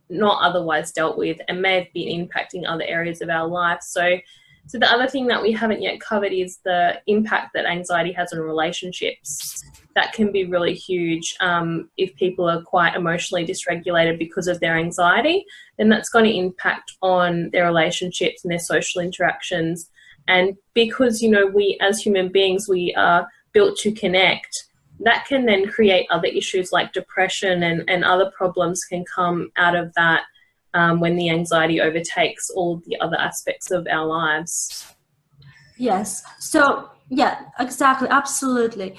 not 0.09 0.41
otherwise 0.41 0.91
dealt 0.91 1.17
with 1.17 1.39
and 1.47 1.61
may 1.61 1.75
have 1.75 1.93
been 1.93 2.27
impacting 2.27 2.63
other 2.67 2.83
areas 2.85 3.21
of 3.21 3.29
our 3.29 3.47
life. 3.47 3.79
So, 3.81 4.17
so 4.67 4.77
the 4.77 4.91
other 4.91 5.07
thing 5.07 5.27
that 5.27 5.41
we 5.41 5.51
haven't 5.51 5.81
yet 5.81 5.99
covered 5.99 6.33
is 6.33 6.59
the 6.63 7.01
impact 7.07 7.51
that 7.53 7.65
anxiety 7.65 8.11
has 8.13 8.33
on 8.33 8.39
relationships. 8.39 9.63
That 9.95 10.13
can 10.13 10.31
be 10.31 10.45
really 10.45 10.73
huge 10.73 11.35
um, 11.39 11.89
if 11.97 12.15
people 12.15 12.47
are 12.49 12.61
quite 12.61 12.95
emotionally 12.95 13.45
dysregulated 13.45 14.19
because 14.19 14.47
of 14.47 14.59
their 14.59 14.77
anxiety. 14.77 15.45
Then 15.77 15.89
that's 15.89 16.09
going 16.09 16.25
to 16.25 16.37
impact 16.37 16.93
on 17.01 17.49
their 17.51 17.65
relationships 17.65 18.43
and 18.43 18.51
their 18.51 18.59
social 18.59 19.01
interactions. 19.01 19.89
And 20.27 20.57
because 20.73 21.21
you 21.21 21.31
know 21.31 21.47
we 21.47 21.77
as 21.81 22.01
human 22.01 22.29
beings 22.31 22.67
we 22.67 22.93
are 22.95 23.27
built 23.53 23.77
to 23.79 23.91
connect, 23.91 24.66
that 25.01 25.25
can 25.27 25.45
then 25.45 25.67
create 25.67 26.07
other 26.09 26.27
issues 26.27 26.71
like 26.71 26.93
depression 26.93 27.63
and, 27.63 27.87
and 27.87 28.03
other 28.03 28.31
problems 28.35 28.83
can 28.83 29.03
come 29.05 29.49
out 29.57 29.75
of 29.75 29.93
that 29.95 30.23
um, 30.73 30.99
when 30.99 31.15
the 31.15 31.29
anxiety 31.29 31.79
overtakes 31.81 32.49
all 32.49 32.81
the 32.85 32.99
other 32.99 33.19
aspects 33.19 33.71
of 33.71 33.87
our 33.89 34.05
lives. 34.05 34.93
Yes. 35.77 36.23
So 36.39 36.89
yeah, 37.09 37.39
exactly, 37.57 38.09
absolutely. 38.09 38.97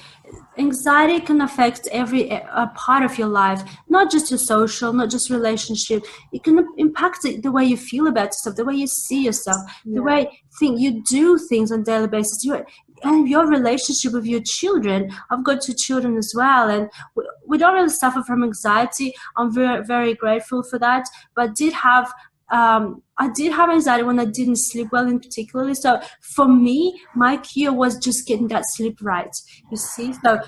Anxiety 0.57 1.21
can 1.21 1.43
affect 1.43 1.89
every 1.93 2.33
uh, 2.33 2.69
part 2.69 3.03
of 3.03 3.19
your 3.19 3.29
life, 3.29 3.63
not 3.89 4.11
just 4.11 4.31
your 4.31 4.39
social, 4.39 4.95
not 4.95 5.11
just 5.11 5.29
relationship. 5.29 6.05
It 6.33 6.43
can 6.43 6.67
impact 6.79 7.23
the 7.23 7.53
way 7.53 7.67
you 7.67 7.77
feel 7.77 8.07
about 8.07 8.29
yourself, 8.29 8.57
the 8.57 8.65
way 8.65 8.75
you 8.75 8.87
see 8.87 9.25
yourself, 9.25 9.59
yeah. 9.85 9.97
the 9.97 10.03
way 10.03 10.41
think 10.59 10.81
you 10.81 11.03
do 11.03 11.37
things 11.37 11.71
on 11.71 11.83
daily 11.83 12.09
basis. 12.09 12.45
You 12.45 12.65
and 13.03 13.29
your 13.29 13.47
relationship 13.47 14.13
with 14.13 14.27
your 14.27 14.43
children. 14.45 15.11
I've 15.31 15.45
got 15.45 15.63
two 15.63 15.75
children 15.75 16.17
as 16.17 16.33
well, 16.37 16.69
and 16.71 16.91
we, 17.15 17.29
we 17.47 17.59
don't 17.59 17.75
really 17.75 17.89
suffer 17.89 18.23
from 18.23 18.43
anxiety. 18.43 19.15
I'm 19.37 19.53
very 19.53 19.85
very 19.85 20.15
grateful 20.15 20.63
for 20.63 20.79
that, 20.79 21.07
but 21.35 21.55
did 21.55 21.73
have 21.73 22.13
um, 22.51 23.03
I 23.19 23.31
did 23.31 23.53
have 23.53 23.71
anxiety 23.71 24.05
when 24.05 24.19
I 24.19 24.25
didn't 24.25 24.57
sleep 24.57 24.89
well, 24.93 25.07
in 25.07 25.21
particularly. 25.21 25.75
So 25.75 26.01
for 26.21 26.49
me, 26.49 27.01
my 27.15 27.37
cure 27.37 27.73
was 27.73 27.99
just 27.99 28.27
getting 28.27 28.49
that 28.49 28.65
sleep 28.67 28.99
right. 29.03 29.35
You 29.71 29.77
see, 29.77 30.15
so 30.15 30.41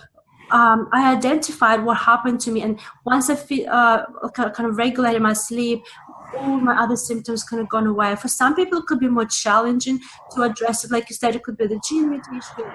um, 0.51 0.89
I 0.93 1.15
identified 1.15 1.85
what 1.85 1.99
happened 1.99 2.41
to 2.41 2.51
me, 2.51 2.63
and 2.63 2.81
once 3.05 3.31
I 3.31 3.35
feel 3.35 3.69
uh, 3.71 4.05
kind 4.35 4.69
of 4.69 4.77
regulated 4.77 5.23
my 5.23 5.33
sleep, 5.33 5.83
all 6.37 6.61
my 6.61 6.77
other 6.83 6.97
symptoms 6.97 7.45
kind 7.45 7.61
of 7.61 7.69
gone 7.69 7.87
away. 7.87 8.15
For 8.17 8.29
some 8.29 8.55
people, 8.55 8.79
it 8.79 8.87
could 8.87 9.01
be 9.01 9.09
more 9.09 9.25
challenging 9.25 10.01
to 10.35 10.43
address 10.43 10.85
it. 10.85 10.91
Like 10.91 11.09
you 11.11 11.17
said, 11.17 11.35
it 11.37 11.43
could 11.43 11.57
be 11.57 11.67
the 11.67 11.81
gene 11.89 12.11
mutation, 12.11 12.73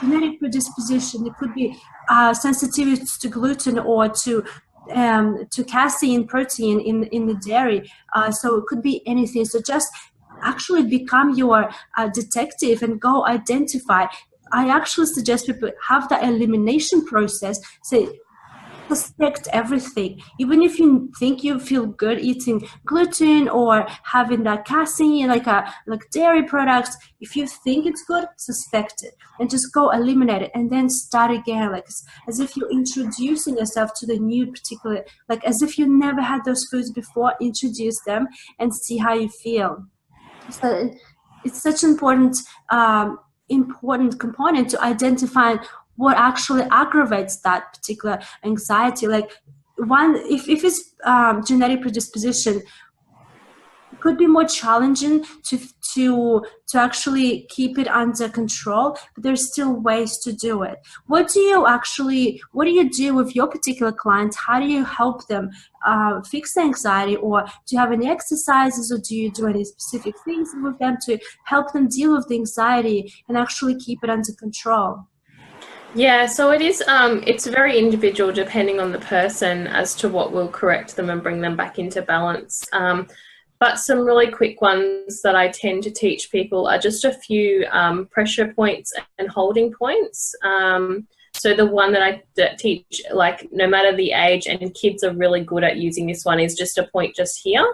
genetic 0.00 0.38
predisposition, 0.38 1.26
it 1.26 1.36
could 1.38 1.54
be 1.54 1.76
uh, 2.08 2.34
sensitivity 2.34 3.04
to 3.20 3.28
gluten 3.28 3.78
or 3.78 4.08
to 4.08 4.44
um, 4.94 5.46
to 5.50 5.64
casein 5.64 6.26
protein 6.26 6.80
in 6.80 7.04
in 7.04 7.26
the 7.26 7.34
dairy. 7.34 7.90
Uh, 8.14 8.30
so 8.30 8.56
it 8.56 8.66
could 8.66 8.82
be 8.82 9.02
anything. 9.06 9.44
So 9.44 9.60
just 9.60 9.88
actually 10.42 10.84
become 10.84 11.34
your 11.34 11.70
uh, 11.96 12.08
detective 12.08 12.82
and 12.82 13.00
go 13.00 13.26
identify. 13.26 14.06
I 14.50 14.70
actually 14.70 15.06
suggest 15.06 15.46
people 15.46 15.70
have 15.88 16.08
that 16.08 16.22
elimination 16.24 17.04
process. 17.04 17.60
Say 17.82 18.08
suspect 18.88 19.48
everything. 19.52 20.20
Even 20.38 20.62
if 20.62 20.78
you 20.78 21.10
think 21.18 21.44
you 21.44 21.58
feel 21.58 21.86
good 21.86 22.18
eating 22.20 22.66
gluten 22.86 23.48
or 23.48 23.86
having 24.04 24.42
that 24.44 24.64
casein, 24.64 25.28
like 25.28 25.46
a 25.46 25.72
like 25.86 26.08
dairy 26.10 26.42
products, 26.42 26.96
if 27.20 27.36
you 27.36 27.46
think 27.46 27.86
it's 27.86 28.04
good, 28.04 28.26
suspect 28.36 29.02
it 29.02 29.14
and 29.38 29.50
just 29.50 29.72
go 29.72 29.90
eliminate 29.90 30.42
it 30.42 30.50
and 30.54 30.70
then 30.70 30.88
start 30.88 31.30
again, 31.30 31.70
like 31.72 31.86
as 32.28 32.40
if 32.40 32.56
you're 32.56 32.70
introducing 32.70 33.56
yourself 33.56 33.92
to 33.94 34.06
the 34.06 34.18
new 34.18 34.46
particular, 34.46 35.04
like 35.28 35.44
as 35.44 35.62
if 35.62 35.78
you 35.78 35.86
never 35.86 36.22
had 36.22 36.44
those 36.44 36.64
foods 36.70 36.90
before. 36.90 37.34
Introduce 37.40 38.00
them 38.04 38.26
and 38.58 38.74
see 38.74 38.98
how 38.98 39.14
you 39.14 39.28
feel. 39.28 39.84
So 40.50 40.90
it's 41.44 41.62
such 41.62 41.82
an 41.82 41.90
important 41.90 42.36
um, 42.70 43.18
important 43.48 44.18
component 44.18 44.68
to 44.70 44.82
identify 44.82 45.56
what 45.98 46.16
actually 46.16 46.62
aggravates 46.70 47.40
that 47.40 47.74
particular 47.74 48.20
anxiety. 48.44 49.06
Like 49.06 49.30
one 49.76 50.16
if, 50.16 50.48
if 50.48 50.64
it's 50.64 50.94
um, 51.04 51.44
genetic 51.44 51.82
predisposition 51.82 52.62
could 54.00 54.16
be 54.16 54.28
more 54.28 54.44
challenging 54.44 55.24
to 55.44 55.58
to 55.94 56.44
to 56.68 56.78
actually 56.78 57.46
keep 57.48 57.78
it 57.78 57.88
under 57.88 58.28
control 58.28 58.96
but 59.14 59.24
there's 59.24 59.50
still 59.50 59.72
ways 59.74 60.18
to 60.18 60.32
do 60.32 60.62
it. 60.62 60.78
What 61.06 61.28
do 61.32 61.40
you 61.40 61.66
actually 61.66 62.40
what 62.52 62.66
do 62.66 62.70
you 62.70 62.88
do 62.88 63.14
with 63.14 63.34
your 63.34 63.48
particular 63.48 63.90
clients? 63.90 64.36
How 64.36 64.60
do 64.60 64.66
you 64.66 64.84
help 64.84 65.26
them 65.26 65.50
uh, 65.84 66.22
fix 66.22 66.54
the 66.54 66.60
anxiety 66.60 67.16
or 67.16 67.42
do 67.66 67.74
you 67.74 67.78
have 67.78 67.90
any 67.90 68.08
exercises 68.08 68.92
or 68.92 68.98
do 68.98 69.16
you 69.16 69.32
do 69.32 69.48
any 69.48 69.64
specific 69.64 70.14
things 70.24 70.50
with 70.62 70.78
them 70.78 70.96
to 71.06 71.18
help 71.44 71.72
them 71.72 71.88
deal 71.88 72.14
with 72.14 72.28
the 72.28 72.36
anxiety 72.36 73.12
and 73.28 73.36
actually 73.36 73.76
keep 73.76 74.04
it 74.04 74.10
under 74.10 74.32
control 74.38 75.08
yeah, 75.94 76.26
so 76.26 76.50
it 76.50 76.60
is. 76.60 76.82
Um, 76.86 77.22
it's 77.26 77.46
very 77.46 77.78
individual 77.78 78.32
depending 78.32 78.80
on 78.80 78.92
the 78.92 78.98
person 78.98 79.66
as 79.66 79.94
to 79.96 80.08
what 80.08 80.32
will 80.32 80.48
correct 80.48 80.96
them 80.96 81.10
and 81.10 81.22
bring 81.22 81.40
them 81.40 81.56
back 81.56 81.78
into 81.78 82.02
balance. 82.02 82.64
Um, 82.72 83.08
but 83.60 83.78
some 83.78 84.00
really 84.00 84.30
quick 84.30 84.60
ones 84.60 85.20
that 85.22 85.34
I 85.34 85.48
tend 85.48 85.82
to 85.82 85.90
teach 85.90 86.30
people 86.30 86.68
are 86.68 86.78
just 86.78 87.04
a 87.04 87.12
few 87.12 87.66
um, 87.70 88.06
pressure 88.06 88.52
points 88.54 88.92
and 89.18 89.28
holding 89.28 89.72
points. 89.72 90.34
Um, 90.44 91.08
so 91.34 91.54
the 91.54 91.66
one 91.66 91.92
that 91.92 92.02
I 92.02 92.22
teach, 92.56 93.02
like 93.12 93.48
no 93.52 93.66
matter 93.66 93.96
the 93.96 94.12
age, 94.12 94.46
and 94.46 94.74
kids 94.74 95.02
are 95.04 95.12
really 95.12 95.42
good 95.42 95.64
at 95.64 95.76
using 95.76 96.06
this 96.06 96.24
one, 96.24 96.40
is 96.40 96.54
just 96.54 96.78
a 96.78 96.84
point 96.84 97.16
just 97.16 97.40
here, 97.42 97.66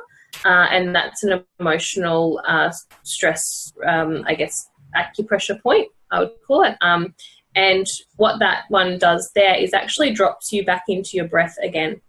uh, 0.45 0.67
and 0.71 0.95
that's 0.95 1.23
an 1.23 1.45
emotional 1.61 2.41
uh, 2.47 2.73
stress, 3.03 3.73
um, 3.87 4.25
I 4.27 4.35
guess, 4.35 4.69
acupressure 4.97 5.61
point. 5.63 5.89
I 6.11 6.21
would 6.21 6.33
call 6.47 6.63
it. 6.65 6.77
Um, 6.81 7.15
and 7.55 7.87
what 8.17 8.39
that 8.41 8.65
one 8.69 8.99
does 8.99 9.31
there 9.35 9.55
is 9.55 9.73
actually 9.73 10.13
drops 10.13 10.53
you 10.53 10.65
back 10.65 10.85
into 10.89 11.11
your 11.17 11.29
breath 11.29 11.57
again, 11.63 12.01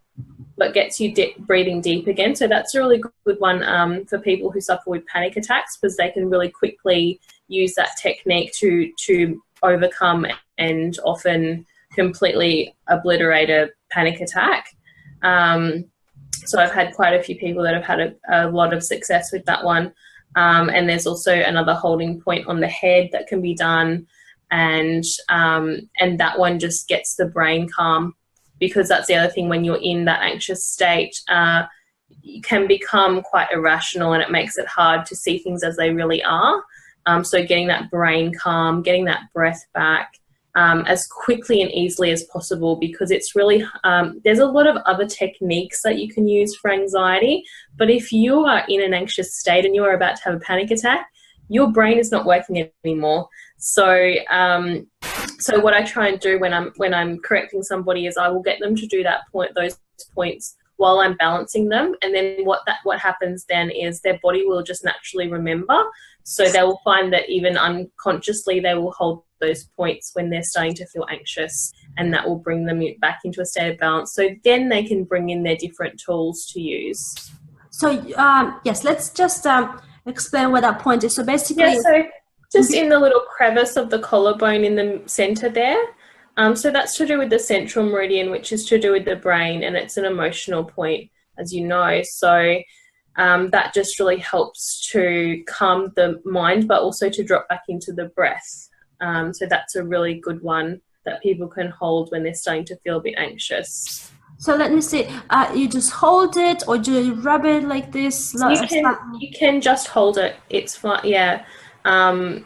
but 0.57 0.73
gets 0.73 0.99
you 0.99 1.13
breathing 1.39 1.81
deep 1.81 2.07
again. 2.07 2.35
So 2.35 2.47
that's 2.47 2.73
a 2.73 2.79
really 2.79 3.01
good 3.25 3.39
one 3.39 3.63
um, 3.63 4.05
for 4.05 4.17
people 4.19 4.51
who 4.51 4.61
suffer 4.61 4.89
with 4.89 5.05
panic 5.05 5.37
attacks 5.37 5.77
because 5.77 5.97
they 5.97 6.09
can 6.09 6.29
really 6.29 6.49
quickly 6.49 7.19
use 7.47 7.75
that 7.75 7.91
technique 8.01 8.53
to 8.53 8.91
to 9.05 9.41
overcome 9.61 10.25
and 10.57 10.97
often 11.03 11.65
completely 11.93 12.75
obliterate 12.87 13.49
a 13.49 13.69
panic 13.91 14.21
attack. 14.21 14.75
Um, 15.21 15.85
so 16.33 16.59
I've 16.59 16.71
had 16.71 16.93
quite 16.93 17.13
a 17.13 17.23
few 17.23 17.35
people 17.37 17.63
that 17.63 17.73
have 17.73 17.83
had 17.83 17.99
a, 17.99 18.13
a 18.29 18.49
lot 18.49 18.73
of 18.73 18.83
success 18.83 19.31
with 19.31 19.45
that 19.45 19.63
one. 19.63 19.93
Um, 20.35 20.69
and 20.69 20.87
there's 20.87 21.07
also 21.07 21.33
another 21.33 21.73
holding 21.73 22.19
point 22.19 22.47
on 22.47 22.59
the 22.59 22.67
head 22.67 23.09
that 23.13 23.27
can 23.27 23.41
be 23.41 23.55
done 23.55 24.05
and 24.51 25.03
um, 25.29 25.89
and 25.99 26.19
that 26.19 26.39
one 26.39 26.59
just 26.59 26.87
gets 26.87 27.15
the 27.15 27.25
brain 27.25 27.67
calm 27.69 28.13
because 28.59 28.87
that's 28.87 29.07
the 29.07 29.15
other 29.15 29.31
thing 29.31 29.49
when 29.49 29.63
you're 29.63 29.81
in 29.81 30.05
that 30.05 30.21
anxious 30.21 30.63
state 30.63 31.19
uh, 31.29 31.63
you 32.21 32.41
can 32.41 32.67
become 32.67 33.21
quite 33.21 33.47
irrational 33.51 34.13
and 34.13 34.21
it 34.21 34.31
makes 34.31 34.57
it 34.57 34.67
hard 34.67 35.05
to 35.07 35.15
see 35.15 35.37
things 35.37 35.63
as 35.63 35.75
they 35.77 35.91
really 35.91 36.23
are. 36.23 36.63
Um, 37.07 37.23
so 37.23 37.43
getting 37.45 37.67
that 37.67 37.91
brain 37.91 38.33
calm 38.33 38.81
getting 38.81 39.05
that 39.05 39.31
breath 39.33 39.63
back 39.73 40.13
um, 40.55 40.85
as 40.87 41.05
quickly 41.05 41.61
and 41.61 41.71
easily 41.71 42.11
as 42.11 42.23
possible 42.23 42.77
because 42.77 43.11
it's 43.11 43.35
really 43.35 43.63
um, 43.83 44.21
there's 44.23 44.39
a 44.39 44.45
lot 44.45 44.67
of 44.67 44.77
other 44.85 45.05
techniques 45.05 45.81
that 45.83 45.99
you 45.99 46.07
can 46.11 46.27
use 46.27 46.55
for 46.55 46.71
anxiety 46.71 47.43
but 47.77 47.89
if 47.89 48.11
you 48.11 48.39
are 48.45 48.63
in 48.67 48.81
an 48.81 48.93
anxious 48.93 49.35
state 49.35 49.65
and 49.65 49.75
you 49.75 49.83
are 49.83 49.93
about 49.93 50.15
to 50.15 50.23
have 50.23 50.35
a 50.35 50.39
panic 50.39 50.71
attack 50.71 51.07
your 51.49 51.71
brain 51.71 51.99
is 51.99 52.11
not 52.11 52.25
working 52.25 52.67
anymore 52.83 53.27
so, 53.57 54.13
um, 54.29 54.87
so 55.39 55.59
what 55.59 55.73
I 55.73 55.83
try 55.83 56.09
and 56.09 56.19
do 56.19 56.39
when 56.39 56.53
I'm 56.53 56.71
when 56.77 56.93
I'm 56.93 57.19
correcting 57.19 57.63
somebody 57.63 58.05
is 58.05 58.17
I 58.17 58.27
will 58.27 58.41
get 58.41 58.59
them 58.59 58.75
to 58.75 58.87
do 58.87 59.03
that 59.03 59.21
point, 59.31 59.53
those 59.55 59.77
points 60.13 60.55
while 60.77 60.99
I'm 60.99 61.15
balancing 61.15 61.69
them, 61.69 61.95
and 62.01 62.13
then 62.13 62.43
what 62.43 62.61
that 62.67 62.79
what 62.83 62.99
happens 62.99 63.45
then 63.47 63.69
is 63.69 64.01
their 64.01 64.19
body 64.21 64.45
will 64.45 64.63
just 64.63 64.83
naturally 64.83 65.29
remember. 65.29 65.83
So 66.23 66.49
they 66.49 66.63
will 66.63 66.81
find 66.83 67.13
that 67.13 67.29
even 67.29 67.57
unconsciously 67.57 68.59
they 68.59 68.73
will 68.73 68.91
hold 68.91 69.23
those 69.39 69.65
points 69.75 70.11
when 70.13 70.29
they're 70.29 70.43
starting 70.43 70.73
to 70.75 70.85
feel 70.87 71.05
anxious, 71.09 71.71
and 71.97 72.13
that 72.13 72.27
will 72.27 72.39
bring 72.39 72.65
them 72.65 72.81
back 72.99 73.19
into 73.23 73.41
a 73.41 73.45
state 73.45 73.71
of 73.71 73.77
balance. 73.77 74.13
So 74.13 74.29
then 74.43 74.69
they 74.69 74.83
can 74.83 75.03
bring 75.03 75.29
in 75.29 75.43
their 75.43 75.55
different 75.55 75.99
tools 75.99 76.45
to 76.53 76.59
use. 76.59 77.15
So 77.71 77.89
um, 78.15 78.59
yes, 78.63 78.83
let's 78.83 79.09
just 79.09 79.45
um, 79.47 79.81
explain 80.05 80.51
what 80.51 80.61
that 80.61 80.79
point 80.79 81.03
is. 81.03 81.15
So 81.15 81.23
basically, 81.23 81.63
yeah, 81.63 81.79
so 81.79 82.03
just 82.55 82.73
in 82.73 82.89
the 82.89 82.99
little 82.99 83.21
crevice 83.21 83.75
of 83.75 83.89
the 83.89 83.99
collarbone 83.99 84.63
in 84.63 84.75
the 84.75 85.01
center 85.05 85.49
there. 85.49 85.83
Um, 86.37 86.55
so 86.55 86.69
that's 86.71 86.97
to 86.97 87.05
do 87.05 87.17
with 87.17 87.29
the 87.29 87.39
central 87.39 87.85
meridian, 87.85 88.29
which 88.29 88.51
is 88.51 88.65
to 88.65 88.79
do 88.79 88.91
with 88.91 89.05
the 89.05 89.15
brain, 89.15 89.63
and 89.63 89.75
it's 89.75 89.97
an 89.97 90.05
emotional 90.05 90.63
point, 90.63 91.09
as 91.37 91.53
you 91.53 91.65
know. 91.65 92.01
So 92.03 92.59
um, 93.15 93.49
that 93.51 93.73
just 93.73 93.99
really 93.99 94.17
helps 94.17 94.89
to 94.91 95.43
calm 95.47 95.93
the 95.95 96.21
mind, 96.25 96.67
but 96.67 96.81
also 96.81 97.09
to 97.09 97.23
drop 97.23 97.47
back 97.47 97.63
into 97.69 97.93
the 97.93 98.05
breath. 98.05 98.69
Um, 98.99 99.33
so 99.33 99.45
that's 99.45 99.75
a 99.75 99.83
really 99.83 100.15
good 100.15 100.41
one 100.41 100.81
that 101.05 101.21
people 101.21 101.47
can 101.47 101.69
hold 101.69 102.11
when 102.11 102.23
they're 102.23 102.33
starting 102.33 102.65
to 102.65 102.75
feel 102.77 102.97
a 102.97 103.01
bit 103.01 103.15
anxious. 103.17 104.11
So 104.37 104.55
let 104.55 104.73
me 104.73 104.81
see. 104.81 105.07
Uh, 105.29 105.49
you 105.55 105.69
just 105.69 105.91
hold 105.91 106.35
it, 106.35 106.63
or 106.67 106.77
do 106.77 107.01
you 107.01 107.13
rub 107.13 107.45
it 107.45 107.63
like 107.63 107.93
this? 107.93 108.33
You 108.33 108.67
can, 108.67 109.21
you 109.21 109.31
can 109.31 109.61
just 109.61 109.87
hold 109.87 110.17
it. 110.17 110.35
It's 110.49 110.75
fine. 110.75 110.99
Yeah 111.05 111.45
um, 111.85 112.45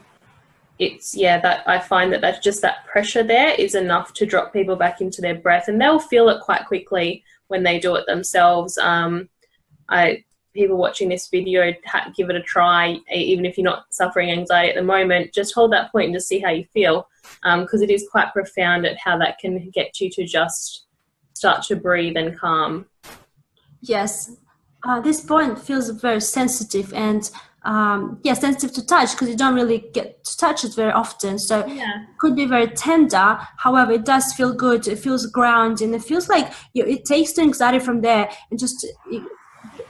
it's 0.77 1.15
yeah 1.15 1.39
that 1.41 1.67
I 1.67 1.79
find 1.79 2.13
that 2.13 2.21
that's 2.21 2.39
just 2.39 2.61
that 2.61 2.85
pressure 2.85 3.23
there 3.23 3.53
is 3.55 3.75
enough 3.75 4.13
to 4.13 4.25
drop 4.25 4.53
people 4.53 4.75
back 4.75 5.01
into 5.01 5.21
their 5.21 5.35
breath, 5.35 5.67
and 5.67 5.81
they'll 5.81 5.99
feel 5.99 6.29
it 6.29 6.41
quite 6.41 6.65
quickly 6.67 7.23
when 7.47 7.63
they 7.63 7.79
do 7.79 7.95
it 7.95 8.05
themselves. 8.05 8.77
Um, 8.77 9.29
I 9.89 10.23
people 10.53 10.77
watching 10.77 11.09
this 11.09 11.29
video 11.29 11.73
give 12.15 12.29
it 12.29 12.35
a 12.35 12.41
try, 12.41 12.97
even 13.13 13.45
if 13.45 13.57
you're 13.57 13.63
not 13.63 13.85
suffering 13.91 14.31
anxiety 14.31 14.69
at 14.69 14.75
the 14.75 14.83
moment. 14.83 15.33
Just 15.33 15.53
hold 15.53 15.71
that 15.71 15.91
point 15.91 16.05
and 16.05 16.15
just 16.15 16.27
see 16.27 16.39
how 16.39 16.49
you 16.49 16.65
feel, 16.73 17.07
because 17.41 17.81
um, 17.81 17.83
it 17.83 17.89
is 17.89 18.07
quite 18.11 18.33
profound 18.33 18.85
at 18.85 18.97
how 18.97 19.17
that 19.17 19.37
can 19.39 19.69
get 19.69 19.99
you 19.99 20.09
to 20.11 20.25
just 20.25 20.85
start 21.33 21.63
to 21.63 21.75
breathe 21.75 22.17
and 22.17 22.37
calm. 22.37 22.85
Yes, 23.81 24.35
uh, 24.83 24.99
this 24.99 25.21
point 25.21 25.59
feels 25.59 25.89
very 25.89 26.21
sensitive 26.21 26.93
and 26.93 27.29
um, 27.63 28.19
yeah, 28.23 28.33
sensitive 28.33 28.73
to 28.75 28.85
touch 28.85 29.11
because 29.11 29.29
you 29.29 29.35
don't 29.35 29.55
really 29.55 29.89
get 29.93 30.23
to 30.23 30.37
touch 30.37 30.63
it 30.63 30.75
very 30.75 30.91
often. 30.91 31.37
So 31.39 31.65
yeah. 31.65 32.05
could 32.17 32.35
be 32.35 32.45
very 32.45 32.67
tender. 32.67 33.39
However, 33.57 33.93
it 33.93 34.05
does 34.05 34.33
feel 34.33 34.53
good. 34.53 34.87
It 34.87 34.99
feels 34.99 35.25
grounding. 35.25 35.93
It 35.93 36.03
feels 36.03 36.29
like 36.29 36.51
you, 36.73 36.83
know, 36.83 36.89
it 36.89 37.05
takes 37.05 37.33
the 37.33 37.41
anxiety 37.41 37.79
from 37.79 38.01
there 38.01 38.29
and 38.49 38.59
just 38.59 38.85
it, 39.11 39.23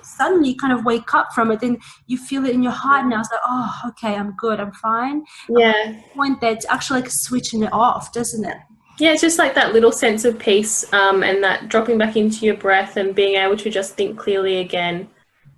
suddenly 0.01 0.49
you 0.49 0.55
kind 0.55 0.73
of 0.73 0.85
wake 0.85 1.13
up 1.13 1.29
from 1.33 1.51
it 1.51 1.61
and 1.61 1.81
you 2.07 2.17
feel 2.17 2.45
it 2.45 2.53
in 2.53 2.63
your 2.63 2.71
heart 2.71 3.05
now. 3.05 3.19
It's 3.19 3.29
like, 3.31 3.41
oh, 3.45 3.81
okay, 3.89 4.15
I'm 4.15 4.35
good. 4.35 4.59
I'm 4.59 4.71
fine. 4.71 5.23
Yeah. 5.47 6.01
Point 6.15 6.41
that 6.41 6.65
actually 6.69 7.01
like 7.01 7.11
switching 7.11 7.63
it 7.63 7.71
off, 7.71 8.11
doesn't 8.13 8.45
it? 8.45 8.57
Yeah, 8.97 9.13
it's 9.13 9.21
just 9.21 9.39
like 9.39 9.55
that 9.55 9.71
little 9.73 9.93
sense 9.93 10.25
of 10.25 10.37
peace 10.37 10.91
um, 10.91 11.23
and 11.23 11.41
that 11.43 11.69
dropping 11.69 11.97
back 11.97 12.17
into 12.17 12.45
your 12.45 12.57
breath 12.57 12.97
and 12.97 13.15
being 13.15 13.35
able 13.35 13.55
to 13.55 13.69
just 13.69 13.95
think 13.95 14.19
clearly 14.19 14.57
again 14.57 15.07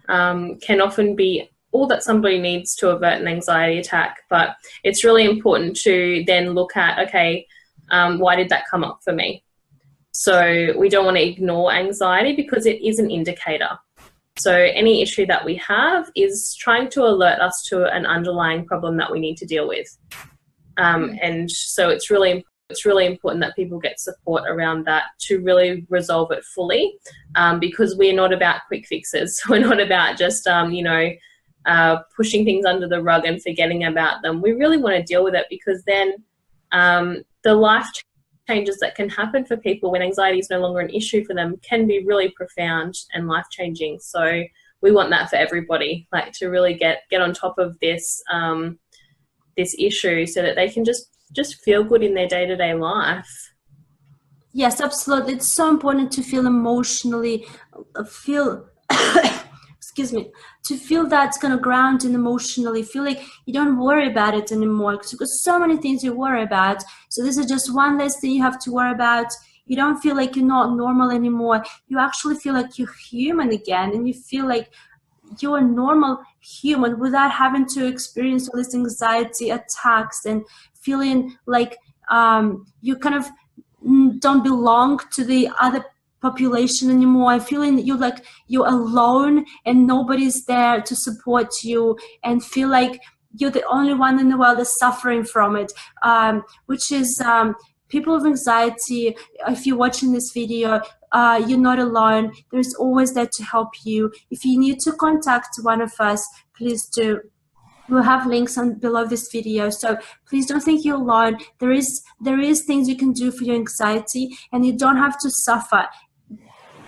um, 0.10 0.60
can 0.60 0.80
often 0.80 1.15
be 1.15 1.51
all 1.72 1.88
that 1.88 2.04
somebody 2.04 2.40
needs 2.40 2.76
to 2.76 2.90
avert 2.90 3.22
an 3.22 3.28
anxiety 3.28 3.80
attack. 3.80 4.18
But 4.30 4.56
it's 4.84 5.04
really 5.04 5.26
important 5.26 5.76
to 5.78 6.24
then 6.28 6.52
look 6.52 6.76
at 6.76 7.00
okay, 7.08 7.48
um, 7.90 8.20
why 8.20 8.36
did 8.36 8.50
that 8.50 8.64
come 8.70 8.84
up 8.84 9.00
for 9.04 9.14
me? 9.14 9.44
So 10.12 10.74
we 10.78 10.90
don't 10.90 11.06
want 11.06 11.18
to 11.18 11.24
ignore 11.24 11.72
anxiety 11.72 12.36
because 12.36 12.66
it 12.66 12.82
is 12.82 13.00
an 13.00 13.10
indicator. 13.10 13.80
So 14.38 14.54
any 14.54 15.02
issue 15.02 15.26
that 15.28 15.46
we 15.46 15.56
have 15.56 16.10
is 16.16 16.56
trying 16.60 16.90
to 16.92 17.04
alert 17.04 17.40
us 17.40 17.64
to 17.70 17.86
an 17.86 18.06
underlying 18.06 18.66
problem 18.66 18.98
that 18.98 19.12
we 19.12 19.20
need 19.20 19.38
to 19.38 19.46
deal 19.46 19.68
with. 19.68 19.88
Um, 20.78 21.18
and 21.22 21.50
so 21.52 21.90
it's 21.90 22.10
really 22.10 22.46
it's 22.72 22.86
really 22.86 23.06
important 23.06 23.42
that 23.42 23.56
people 23.56 23.80
get 23.80 24.00
support 24.00 24.44
around 24.48 24.86
that 24.86 25.04
to 25.20 25.42
really 25.42 25.86
resolve 25.90 26.32
it 26.32 26.44
fully 26.56 26.94
um, 27.36 27.60
because 27.60 27.98
we're 27.98 28.16
not 28.16 28.34
about 28.34 28.62
quick 28.68 28.88
fixes. 28.88 29.42
We're 29.50 29.60
not 29.60 29.82
about 29.82 30.18
just, 30.18 30.48
um, 30.48 30.72
you 30.72 30.82
know, 30.82 31.10
uh, 31.65 31.97
pushing 32.15 32.45
things 32.45 32.65
under 32.65 32.88
the 32.88 33.02
rug 33.02 33.26
and 33.26 33.41
forgetting 33.41 33.84
about 33.84 34.21
them. 34.21 34.41
We 34.41 34.54
really 34.54 34.78
want 34.78 34.95
to 34.95 35.04
deal 35.04 35.24
with 35.24 35.36
it 35.36 35.45
because 35.50 35.84
then 35.86 36.15
um, 36.71 37.24
the 37.43 37.54
life 37.54 37.88
changes 38.47 38.78
that 38.80 38.95
can 38.95 39.10
happen 39.10 39.45
for 39.45 39.58
people 39.58 39.91
when 39.91 40.02
anxiety 40.02 40.39
is 40.39 40.50
no 40.50 40.60
longer 40.60 40.80
an 40.80 40.89
issue 40.89 41.24
for 41.24 41.34
them 41.34 41.58
can 41.62 41.88
be 41.88 42.04
really 42.06 42.30
profound 42.32 42.95
and 43.13 43.28
life 43.28 43.45
changing. 43.52 44.00
So 44.00 44.43
we 44.82 44.91
want 44.91 45.10
that 45.12 45.30
for 45.30 45.36
everybody, 45.36 46.08
like 46.12 46.34
to 46.34 46.47
really 46.47 46.74
get 46.74 47.04
get 47.10 47.21
on 47.21 47.34
top 47.34 47.58
of 47.58 47.78
this 47.80 48.21
um, 48.32 48.80
this 49.56 49.76
issue 49.78 50.26
so 50.26 50.41
that 50.41 50.56
they 50.56 50.69
can 50.69 50.84
just 50.84 51.10
just 51.34 51.63
feel 51.63 51.84
good 51.84 52.04
in 52.04 52.13
their 52.13 52.28
day 52.28 52.45
to 52.45 52.56
day 52.56 52.74
life. 52.74 53.52
Yes, 54.54 54.82
absolutely. 54.82 55.36
It's 55.36 55.56
so 55.56 55.69
important 55.69 56.12
to 56.13 56.24
feel 56.24 56.45
emotionally, 56.45 57.45
uh, 57.95 58.04
feel, 58.04 58.67
excuse 59.92 60.14
me, 60.14 60.32
to 60.64 60.78
feel 60.78 61.06
that's 61.06 61.38
kind 61.38 61.54
of 61.54 61.62
ground 61.62 62.06
and 62.06 62.16
emotionally, 62.16 62.82
feel 62.82 63.04
like 63.04 63.22
you 63.46 63.54
don't 63.54 63.78
worry 63.78 64.10
about 64.10 64.34
it 64.34 64.50
anymore 64.50 64.98
because 64.98 65.44
so 65.44 65.60
many 65.60 65.76
things 65.76 66.02
you 66.02 66.14
worry 66.14 66.44
about. 66.44 66.82
So 67.10 67.22
this 67.22 67.38
is 67.38 67.46
just 67.46 67.76
one 67.76 67.98
less 67.98 68.18
thing 68.22 68.32
you 68.32 68.42
have 68.42 68.58
to 68.60 68.72
worry 68.72 68.94
about. 68.94 69.34
You 69.66 69.76
don't 69.76 70.00
feel 70.00 70.16
like 70.16 70.38
you're 70.38 70.46
not 70.46 70.78
normal 70.78 71.12
anymore. 71.12 71.66
You 71.90 72.00
actually 72.00 72.36
feel 72.36 72.54
like 72.54 72.80
you're 72.80 72.94
human 73.10 73.52
again 73.52 73.92
and 73.92 74.08
you 74.08 74.14
feel 74.14 74.48
like 74.48 74.70
you're 75.40 75.58
a 75.58 75.62
normal 75.62 76.20
human 76.40 76.98
without 76.98 77.32
having 77.32 77.66
to 77.66 77.86
experience 77.86 78.48
all 78.48 78.58
this 78.58 78.74
anxiety 78.74 79.50
attacks 79.50 80.24
and 80.24 80.46
feeling 80.74 81.36
like 81.48 81.78
um, 82.10 82.66
you 82.80 82.96
kind 82.96 83.16
of 83.16 83.28
don't 84.20 84.42
belong 84.42 85.02
to 85.12 85.26
the 85.26 85.50
other 85.60 85.84
population 86.22 86.90
anymore. 86.90 87.34
And 87.34 87.44
feeling 87.44 87.80
you 87.80 87.98
like 87.98 88.26
you're 88.48 88.68
alone 88.68 89.46
and 89.66 89.88
nobody's 89.88 90.46
there 90.46 90.82
to 90.82 90.96
support 90.96 91.64
you 91.64 91.98
and 92.24 92.44
feel 92.44 92.70
like 92.70 93.02
you're 93.38 93.52
the 93.52 93.66
only 93.68 93.94
one 93.94 94.20
in 94.20 94.30
the 94.30 94.38
world 94.38 94.58
that's 94.58 94.78
suffering 94.78 95.24
from 95.24 95.56
it 95.56 95.72
um, 96.04 96.44
which 96.66 96.92
is 96.92 97.22
um, 97.24 97.56
people 97.88 98.14
with 98.14 98.26
anxiety 98.26 99.16
if 99.48 99.66
you're 99.66 99.78
watching 99.78 100.12
this 100.12 100.32
video 100.34 100.82
uh, 101.12 101.44
you're 101.46 101.60
not 101.60 101.80
alone. 101.80 102.32
There's 102.52 102.74
always 102.76 103.14
there 103.14 103.30
to 103.34 103.44
help 103.44 103.70
you. 103.84 104.12
If 104.30 104.46
you 104.46 104.60
need 104.60 104.80
to 104.80 104.94
contact 104.94 105.50
one 105.62 105.82
of 105.82 105.92
us 106.00 106.26
please 106.56 106.88
do. 106.88 107.20
We'll 107.90 108.04
have 108.04 108.26
links 108.26 108.58
on 108.58 108.76
below 108.76 109.06
this 109.06 109.30
video. 109.32 109.70
So 109.70 109.98
please 110.26 110.46
don't 110.46 110.62
think 110.62 110.86
you're 110.86 110.96
alone. 110.96 111.40
There 111.60 111.72
is 111.72 112.02
there 112.22 112.40
is 112.40 112.64
things 112.64 112.88
you 112.88 112.96
can 112.96 113.12
do 113.12 113.32
for 113.32 113.44
your 113.44 113.56
anxiety 113.56 114.30
and 114.54 114.66
you 114.66 114.78
don't 114.78 114.98
have 114.98 115.18
to 115.20 115.30
suffer 115.30 115.88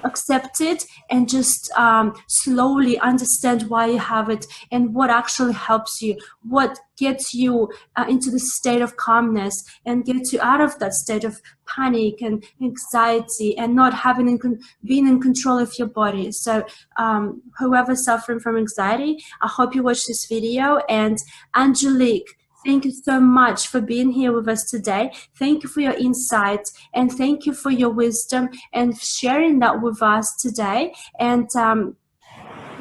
accept 0.04 0.62
it 0.62 0.84
and 1.10 1.30
just 1.30 1.72
um, 1.78 2.14
slowly 2.28 3.00
understand 3.00 3.64
why 3.64 3.88
you 3.88 4.00
have 4.00 4.30
it 4.30 4.46
and 4.72 4.94
what 4.94 5.10
actually 5.10 5.54
helps 5.54 6.02
you, 6.02 6.18
what 6.44 6.80
gets 6.98 7.34
you 7.34 7.70
uh, 7.96 8.06
into 8.08 8.30
the 8.30 8.40
state 8.40 8.82
of 8.82 8.96
calmness 8.98 9.64
and 9.86 10.06
gets 10.06 10.32
you 10.32 10.40
out 10.42 10.62
of 10.62 10.78
that 10.80 10.94
state 10.94 11.24
of 11.24 11.42
panic 11.66 12.22
and 12.22 12.44
anxiety 12.62 13.58
and 13.58 13.76
not 13.76 13.94
having 13.94 14.28
in 14.28 14.38
con- 14.38 14.60
being 14.84 15.08
in 15.08 15.20
control 15.20 15.58
of 15.58 15.74
your 15.78 15.88
body. 15.88 16.32
So, 16.32 16.66
um, 16.98 17.42
whoever's 17.58 18.06
suffering 18.06 18.40
from 18.40 18.58
anxiety, 18.58 19.18
I 19.42 19.48
hope 19.48 19.74
you 19.76 19.84
watch 19.84 20.06
this 20.06 20.26
video. 20.28 20.80
And 20.90 21.18
Angelique, 21.56 22.38
Thank 22.66 22.86
you 22.86 22.92
so 22.92 23.20
much 23.20 23.68
for 23.68 23.82
being 23.82 24.12
here 24.12 24.32
with 24.32 24.48
us 24.48 24.70
today. 24.70 25.12
Thank 25.38 25.64
you 25.64 25.70
for 25.70 25.82
your 25.82 25.94
insights 25.94 26.74
and 26.94 27.12
thank 27.12 27.46
you 27.46 27.54
for 27.54 27.72
your 27.72 27.90
wisdom 27.90 28.50
and 28.74 28.98
sharing 28.98 29.60
that 29.60 29.82
with 29.82 30.02
us 30.02 30.36
today. 30.36 30.94
And 31.20 31.54
um, 31.56 31.98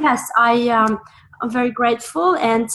yes, 0.00 0.22
I 0.36 0.68
um, 0.68 1.00
I'm 1.40 1.50
very 1.50 1.70
grateful 1.70 2.36
and 2.36 2.70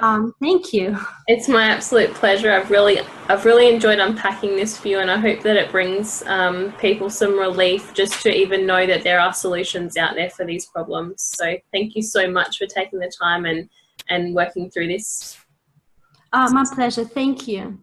um, 0.00 0.34
thank 0.40 0.72
you. 0.72 0.98
It's 1.28 1.48
my 1.48 1.64
absolute 1.64 2.12
pleasure. 2.14 2.50
I've 2.50 2.70
really 2.70 3.00
I've 3.28 3.44
really 3.44 3.72
enjoyed 3.72 4.00
unpacking 4.00 4.56
this 4.56 4.76
for 4.76 4.88
you, 4.88 4.98
and 4.98 5.10
I 5.10 5.18
hope 5.18 5.42
that 5.42 5.56
it 5.56 5.70
brings 5.70 6.22
um, 6.26 6.72
people 6.72 7.08
some 7.08 7.38
relief 7.38 7.94
just 7.94 8.20
to 8.22 8.34
even 8.34 8.66
know 8.66 8.86
that 8.86 9.04
there 9.04 9.20
are 9.20 9.32
solutions 9.32 9.96
out 9.96 10.14
there 10.14 10.30
for 10.30 10.44
these 10.44 10.66
problems. 10.66 11.22
So 11.22 11.56
thank 11.72 11.94
you 11.94 12.02
so 12.02 12.28
much 12.28 12.58
for 12.58 12.66
taking 12.66 12.98
the 12.98 13.12
time 13.20 13.44
and 13.44 13.68
and 14.08 14.34
working 14.34 14.70
through 14.70 14.88
this 14.88 15.38
uh, 16.32 16.48
my 16.50 16.64
pleasure. 16.74 17.04
Thank 17.04 17.48
you. 17.48 17.78